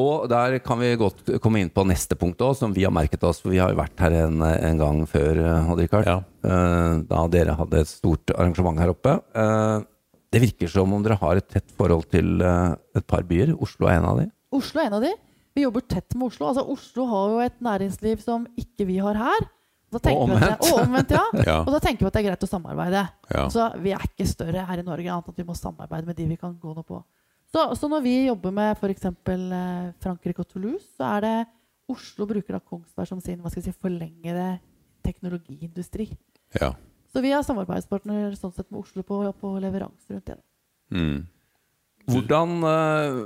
Og 0.00 0.24
der 0.32 0.56
kan 0.64 0.80
vi 0.80 0.94
godt 0.96 1.34
komme 1.44 1.60
inn 1.60 1.68
på 1.70 1.84
neste 1.84 2.16
punkt 2.16 2.40
òg, 2.40 2.54
som 2.56 2.72
vi 2.72 2.86
har 2.86 2.94
merket 2.96 3.22
oss. 3.28 3.42
For 3.44 3.52
vi 3.52 3.58
har 3.60 3.74
jo 3.74 3.78
vært 3.78 4.00
her 4.00 4.14
en, 4.24 4.40
en 4.42 4.78
gang 4.80 5.02
før, 5.06 5.36
eh, 5.38 5.70
Odd 5.74 5.82
Rikard. 5.84 6.08
Ja. 6.08 6.18
Eh, 6.48 6.94
Da 7.10 7.26
dere 7.30 7.58
hadde 7.58 7.82
et 7.84 7.90
stort 7.90 8.32
arrangement 8.34 8.80
her 8.80 8.94
oppe. 8.94 9.18
Eh, 9.36 9.80
Det 10.32 10.40
virker 10.40 10.70
som 10.72 10.92
om 10.96 11.02
dere 11.04 11.18
har 11.20 11.36
et 11.36 11.48
tett 11.52 11.74
forhold 11.76 12.06
til 12.10 12.40
eh, 12.40 12.72
et 12.96 13.06
par 13.06 13.22
byer. 13.28 13.52
Oslo 13.60 13.86
er 13.86 13.98
en 14.00 14.08
av 14.14 14.22
de. 14.22 14.30
Oslo 14.52 14.82
er 14.82 14.90
en 14.90 14.98
av 14.98 15.04
de. 15.04 15.12
Vi 15.56 15.64
jobber 15.66 15.84
tett 15.84 16.14
med 16.16 16.30
Oslo. 16.30 16.48
Altså, 16.48 16.64
Oslo 16.72 17.06
har 17.10 17.32
jo 17.32 17.40
et 17.44 17.58
næringsliv 17.64 18.22
som 18.24 18.46
ikke 18.58 18.86
vi 18.88 18.98
har 19.02 19.18
her. 19.20 19.48
Og 19.92 19.98
vi 20.00 20.08
at 20.08 20.16
omvendt. 20.16 20.62
Og 20.64 20.78
omvendt, 20.80 21.10
ja. 21.12 21.24
Ja. 21.50 21.56
Og 21.66 21.72
da 21.74 21.80
tenker 21.84 22.06
vi 22.06 22.08
at 22.08 22.14
det 22.16 22.22
er 22.22 22.28
greit 22.30 22.46
å 22.46 22.48
samarbeide. 22.48 23.02
Ja. 23.32 23.48
Så 23.52 23.66
vi 23.84 23.92
er 23.92 24.04
ikke 24.06 24.28
større 24.28 24.64
her 24.68 24.80
i 24.80 24.86
Norge, 24.86 25.08
annet 25.12 25.28
enn 25.28 25.34
at 25.34 25.42
vi 25.42 25.48
må 25.48 25.56
samarbeide 25.58 26.08
med 26.08 26.16
de 26.16 26.28
vi 26.30 26.38
kan 26.40 26.54
gå 26.60 26.72
noe 26.72 26.86
på. 26.86 27.02
Så, 27.52 27.66
så 27.76 27.88
når 27.92 28.04
vi 28.06 28.14
jobber 28.30 28.54
med 28.56 28.78
f.eks. 28.78 29.10
Eh, 29.12 29.90
Frankrike 30.00 30.40
og 30.40 30.48
Toulouse, 30.48 30.86
så 30.96 31.10
er 31.18 31.26
det 31.26 31.34
Oslo 31.92 32.24
bruker 32.30 32.56
da 32.56 32.62
Kongsberg 32.64 33.10
som 33.10 33.20
sin 33.20 33.42
hva 33.42 33.52
skal 33.52 33.60
jeg 33.60 33.74
si, 33.74 33.82
forlengede 33.82 34.46
teknologiindustri. 35.04 36.08
Ja. 36.56 36.72
Så 37.12 37.20
vi 37.20 37.34
er 37.34 37.44
samarbeidspartner 37.44 38.32
sånn 38.38 38.54
sett 38.56 38.70
med 38.72 38.80
Oslo 38.86 39.04
på, 39.04 39.20
på 39.36 39.52
leveranse 39.60 40.14
rundt 40.14 40.30
det. 40.30 40.38
Mm. 40.96 41.26
Hvordan 42.08 42.56
eh, 42.70 43.20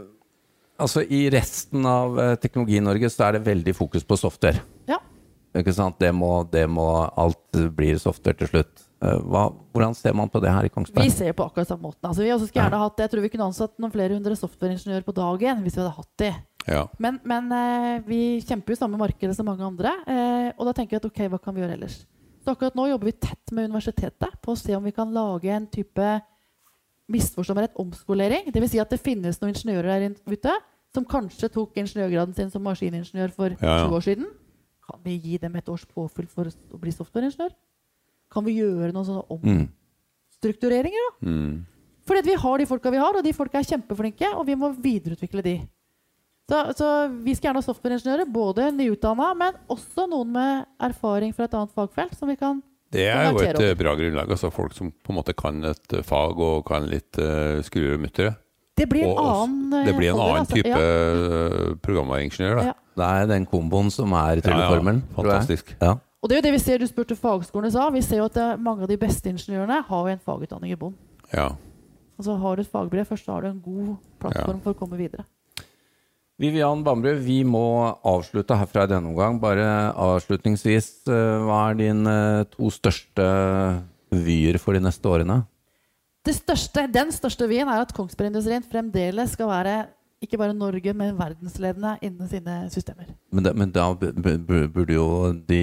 Altså, 0.77 1.03
i 1.03 1.27
resten 1.33 1.87
av 1.89 2.19
eh, 2.21 2.35
Teknologi-Norge 2.41 3.11
så 3.13 3.29
er 3.29 3.39
det 3.39 3.47
veldig 3.47 3.75
fokus 3.77 4.05
på 4.05 4.19
software. 4.21 4.61
Ja. 4.89 4.99
Ikke 5.57 5.73
sant? 5.73 5.97
Det 6.01 6.11
må, 6.13 6.31
det 6.53 6.67
må 6.69 6.85
Alt 7.17 7.61
blir 7.77 7.97
software 8.01 8.37
til 8.43 8.51
slutt. 8.51 8.83
Eh, 9.05 9.23
hva, 9.29 9.47
hvordan 9.73 9.97
ser 9.97 10.17
man 10.17 10.29
på 10.33 10.41
det 10.45 10.53
her 10.53 10.69
i 10.69 10.73
Kongsberg? 10.73 11.05
Vi 11.05 11.15
ser 11.15 11.33
på 11.37 11.47
akkurat 11.47 11.69
samme 11.69 11.89
måten. 11.89 12.05
Altså, 12.09 12.25
vi 12.25 12.33
også 12.35 12.49
skulle 12.49 12.67
gjerne 12.67 12.83
hatt, 12.83 13.01
jeg 13.01 13.13
tror 13.13 13.25
vi 13.25 13.33
kunne 13.33 13.49
ansatt 13.49 13.75
noen 13.81 13.95
flere 13.95 14.17
hundre 14.17 14.37
softwareingeniører 14.37 15.07
på 15.07 15.17
dagen 15.17 15.65
hvis 15.65 15.79
vi 15.79 15.83
hadde 15.83 15.97
hatt 15.97 16.13
de. 16.23 16.31
Ja. 16.67 16.83
Men, 17.03 17.21
men 17.25 17.49
eh, 17.55 18.05
vi 18.09 18.21
kjemper 18.45 18.75
jo 18.75 18.81
samme 18.83 19.01
markedet 19.01 19.37
som 19.39 19.49
mange 19.49 19.65
andre. 19.65 19.93
Eh, 20.09 20.53
og 20.57 20.69
da 20.69 20.77
tenker 20.77 20.97
jeg 20.97 21.05
at 21.05 21.11
ok, 21.11 21.25
hva 21.33 21.41
kan 21.43 21.57
vi 21.57 21.65
gjøre 21.65 21.77
ellers? 21.79 22.01
Så 22.45 22.55
akkurat 22.55 22.77
nå 22.79 22.87
jobber 22.93 23.11
vi 23.11 23.19
tett 23.19 23.53
med 23.57 23.71
universitetet 23.71 24.41
på 24.43 24.55
å 24.55 24.59
se 24.59 24.77
om 24.77 24.85
vi 24.87 24.95
kan 24.95 25.13
lage 25.15 25.51
en 25.51 25.67
type 25.71 26.11
misforstå 27.09 27.55
meg 27.55 27.69
rett, 27.69 27.77
omskolering. 27.79 28.49
Dvs. 28.53 28.71
Si 28.73 28.81
at 28.83 28.91
det 28.91 29.01
finnes 29.01 29.39
noen 29.41 29.53
ingeniører 29.55 30.01
der 30.09 30.17
ute 30.33 30.57
som 30.95 31.05
kanskje 31.05 31.51
tok 31.53 31.77
ingeniørgraden 31.77 32.35
sin 32.35 32.51
som 32.51 32.63
maskiningeniør 32.65 33.33
for 33.37 33.51
Ja, 33.61 33.79
ja. 33.83 33.87
20 33.87 33.97
år 33.99 34.05
siden. 34.07 34.27
Kan 34.87 35.01
vi 35.05 35.17
gi 35.19 35.39
dem 35.39 35.57
et 35.57 35.69
års 35.69 35.85
påfyll 35.85 36.27
for 36.31 36.47
å 36.47 36.79
bli 36.81 36.93
softwareingeniør? 36.95 37.53
Kan 38.31 38.45
vi 38.47 38.57
gjøre 38.61 38.93
noen 38.95 39.05
sånne 39.07 39.25
Mm. 39.43 39.69
omstruktureringer? 40.37 41.07
da? 41.21 41.29
Mm. 41.31 41.65
Fordi 42.07 42.23
vi 42.23 42.35
har 42.39 42.59
de 42.59 42.67
folka 42.67 42.91
vi 42.91 42.97
har, 43.03 43.17
og 43.19 43.25
de 43.25 43.33
folka 43.33 43.59
er 43.59 43.65
kjempeflinke, 43.67 44.29
og 44.37 44.47
vi 44.47 44.55
må 44.55 44.71
videreutvikle 44.79 45.43
de. 45.43 45.57
Så, 46.49 46.61
så 46.79 46.89
vi 47.25 47.35
skal 47.35 47.49
gjerne 47.51 47.63
ha 47.63 47.67
softwareingeniører, 47.67 48.29
både 48.31 48.69
nyutdanna, 48.73 49.33
men 49.35 49.55
også 49.69 50.07
noen 50.09 50.31
med 50.31 50.67
erfaring 50.79 51.35
fra 51.35 51.45
et 51.49 51.55
annet 51.59 51.73
fagfelt. 51.75 52.15
som 52.17 52.29
vi 52.29 52.37
kan... 52.37 52.63
Det 52.93 53.07
er 53.11 53.31
jo 53.33 53.41
et 53.43 53.61
eh, 53.61 53.75
bra 53.77 53.95
grunnlag. 53.99 54.31
altså 54.31 54.51
Folk 54.55 54.73
som 54.77 54.93
på 54.93 55.13
en 55.13 55.19
måte 55.19 55.35
kan 55.37 55.59
et 55.65 55.93
eh, 55.93 56.03
fag 56.07 56.39
og 56.39 56.65
kan 56.69 56.87
litt 56.89 57.19
uh, 57.19 57.59
skruer 57.67 57.97
og 57.97 58.05
muttere. 58.05 58.37
Det 58.77 58.85
blir 58.91 59.07
en 59.07 59.11
Og 59.15 59.21
annen 59.25 59.73
eh, 59.81 59.87
Det 59.89 59.95
blir 59.97 60.13
en 60.13 60.21
annen 60.21 60.43
altså. 60.45 60.55
type 60.55 60.69
Ja. 60.69 60.81
eh, 60.81 61.77
programvareingeniør. 61.83 62.57
da. 62.61 62.65
Ja. 62.71 62.75
Det 62.97 63.07
er 63.23 63.27
den 63.35 63.47
komboen 63.47 63.91
som 63.93 64.13
er 64.17 64.41
trylleformelen, 64.45 65.03
tror 65.15 65.27
jeg. 65.27 65.33
Fantastisk. 65.33 65.77
Ja. 65.81 65.97
Og 66.23 66.29
det 66.31 66.37
er 66.37 66.41
jo 66.41 66.45
det 66.47 66.53
vi 66.57 66.59
ser 66.65 66.79
du 66.79 66.87
spurte 66.89 67.17
fagskolene 67.17 67.71
sa. 67.73 67.89
Vi 67.91 68.01
ser 68.03 68.19
jo 68.23 68.25
at 68.31 68.37
eh, 68.41 68.57
mange 68.57 68.83
av 68.87 68.89
de 68.89 68.97
beste 69.01 69.29
ingeniørene 69.33 69.83
har 69.89 70.07
jo 70.09 70.13
en 70.15 70.23
fagutdanning 70.25 70.73
i 70.73 70.79
bånn. 70.81 70.95
Ja. 71.33 71.51
Altså 72.19 72.37
har 72.41 72.57
du 72.57 72.63
et 72.63 72.71
fagbrev 72.73 73.05
først, 73.09 73.27
så 73.27 73.33
har 73.37 73.43
du 73.45 73.49
en 73.49 73.61
god 73.65 73.97
plattform 74.21 74.61
for 74.65 74.73
å 74.73 74.79
komme 74.79 74.97
videre. 74.97 75.25
Vivian 76.39 76.83
Bambrud, 76.85 77.23
vi 77.25 77.39
må 77.49 77.63
avslutte 78.05 78.57
herfra 78.61 78.85
i 78.85 78.91
denne 78.91 79.09
omgang. 79.09 79.39
Bare 79.41 79.67
avslutningsvis, 79.97 80.89
eh, 81.09 81.37
hva 81.47 81.71
er 81.71 81.79
dine 81.79 82.17
to 82.53 82.69
største 82.71 83.25
vyer 84.13 84.59
for 84.61 84.77
de 84.77 84.83
neste 84.85 85.09
årene? 85.09 85.47
Det 86.27 86.35
største, 86.37 86.85
den 86.93 87.13
største 87.15 87.47
vyen 87.49 87.69
er 87.71 87.81
at 87.87 87.93
Kongsberg-industrien 87.95 88.65
fremdeles 88.67 89.33
skal 89.33 89.49
være 89.49 89.77
ikke 90.25 90.39
bare 90.41 90.55
Norge, 90.57 90.93
men 90.97 91.17
verdensledende 91.17 91.95
innen 92.03 92.29
sine 92.29 92.57
systemer. 92.73 93.07
Men, 93.33 93.45
da- 93.45 93.53
men 93.53 93.71
da 93.71 93.95
bu- 93.95 94.13
bu- 94.13 94.69
burde 94.73 94.93
jo 94.97 95.33
de 95.33 95.61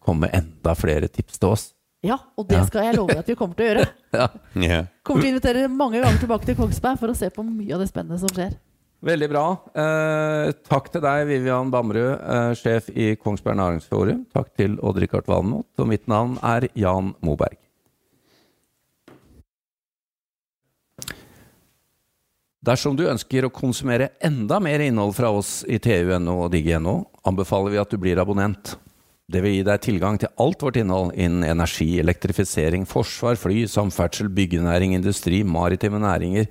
komme 0.00 0.26
komme 0.26 0.30
enda 0.32 0.74
flere 0.74 1.08
tips 1.08 1.38
til 1.38 1.48
oss. 1.50 1.74
Ja, 2.02 2.16
og 2.38 2.48
det 2.48 2.64
skal 2.66 2.84
jeg 2.86 2.96
love 2.96 3.08
deg 3.12 3.18
at 3.18 3.26
vi 3.28 3.34
kommer 3.36 3.54
til 3.54 3.66
å 3.66 3.74
gjøre. 3.74 3.88
Ja. 4.12 4.26
yeah. 4.56 4.86
Kommer 5.04 5.22
til 5.22 5.30
å 5.30 5.34
invitere 5.36 5.68
mange 5.70 6.00
ganger 6.02 6.18
tilbake 6.18 6.46
til 6.46 6.56
Kongsberg 6.56 6.98
for 6.98 7.12
å 7.12 7.14
se 7.14 7.28
på 7.30 7.44
mye 7.46 7.74
av 7.76 7.80
det 7.84 7.90
spennende 7.92 8.18
som 8.18 8.28
skjer. 8.34 8.56
Veldig 9.00 9.30
bra. 9.32 9.44
Eh, 9.72 10.50
takk 10.68 10.90
til 10.92 11.00
deg, 11.00 11.24
Vivian 11.30 11.70
Bamrud, 11.72 12.20
eh, 12.20 12.50
sjef 12.52 12.90
i 12.92 13.14
Kongsberg 13.16 13.56
Næringsforum. 13.56 14.26
Takk 14.34 14.52
til 14.60 14.76
Odd-Rikard 14.76 15.24
Valmot. 15.26 15.66
Og 15.78 15.88
mitt 15.88 16.06
navn 16.06 16.36
er 16.44 16.68
Jan 16.76 17.14
Moberg. 17.24 17.56
Dersom 22.60 22.92
du 22.92 23.06
ønsker 23.08 23.46
å 23.46 23.48
konsumere 23.48 24.10
enda 24.20 24.58
mer 24.60 24.82
innhold 24.84 25.14
fra 25.16 25.30
oss 25.32 25.64
i 25.64 25.78
TU.no 25.80 26.42
og 26.44 26.50
Digi.no, 26.52 27.06
anbefaler 27.24 27.72
vi 27.72 27.80
at 27.80 27.88
du 27.88 27.96
blir 27.96 28.20
abonnent. 28.20 28.76
Det 29.30 29.40
vil 29.40 29.54
gi 29.54 29.64
deg 29.64 29.80
tilgang 29.80 30.18
til 30.20 30.28
alt 30.42 30.60
vårt 30.60 30.76
innhold 30.76 31.14
innen 31.14 31.46
energi, 31.46 32.00
elektrifisering, 32.02 32.84
forsvar, 32.84 33.38
fly, 33.40 33.62
samferdsel, 33.70 34.28
byggenæring, 34.28 34.92
industri, 34.98 35.40
maritime 35.46 36.02
næringer, 36.02 36.50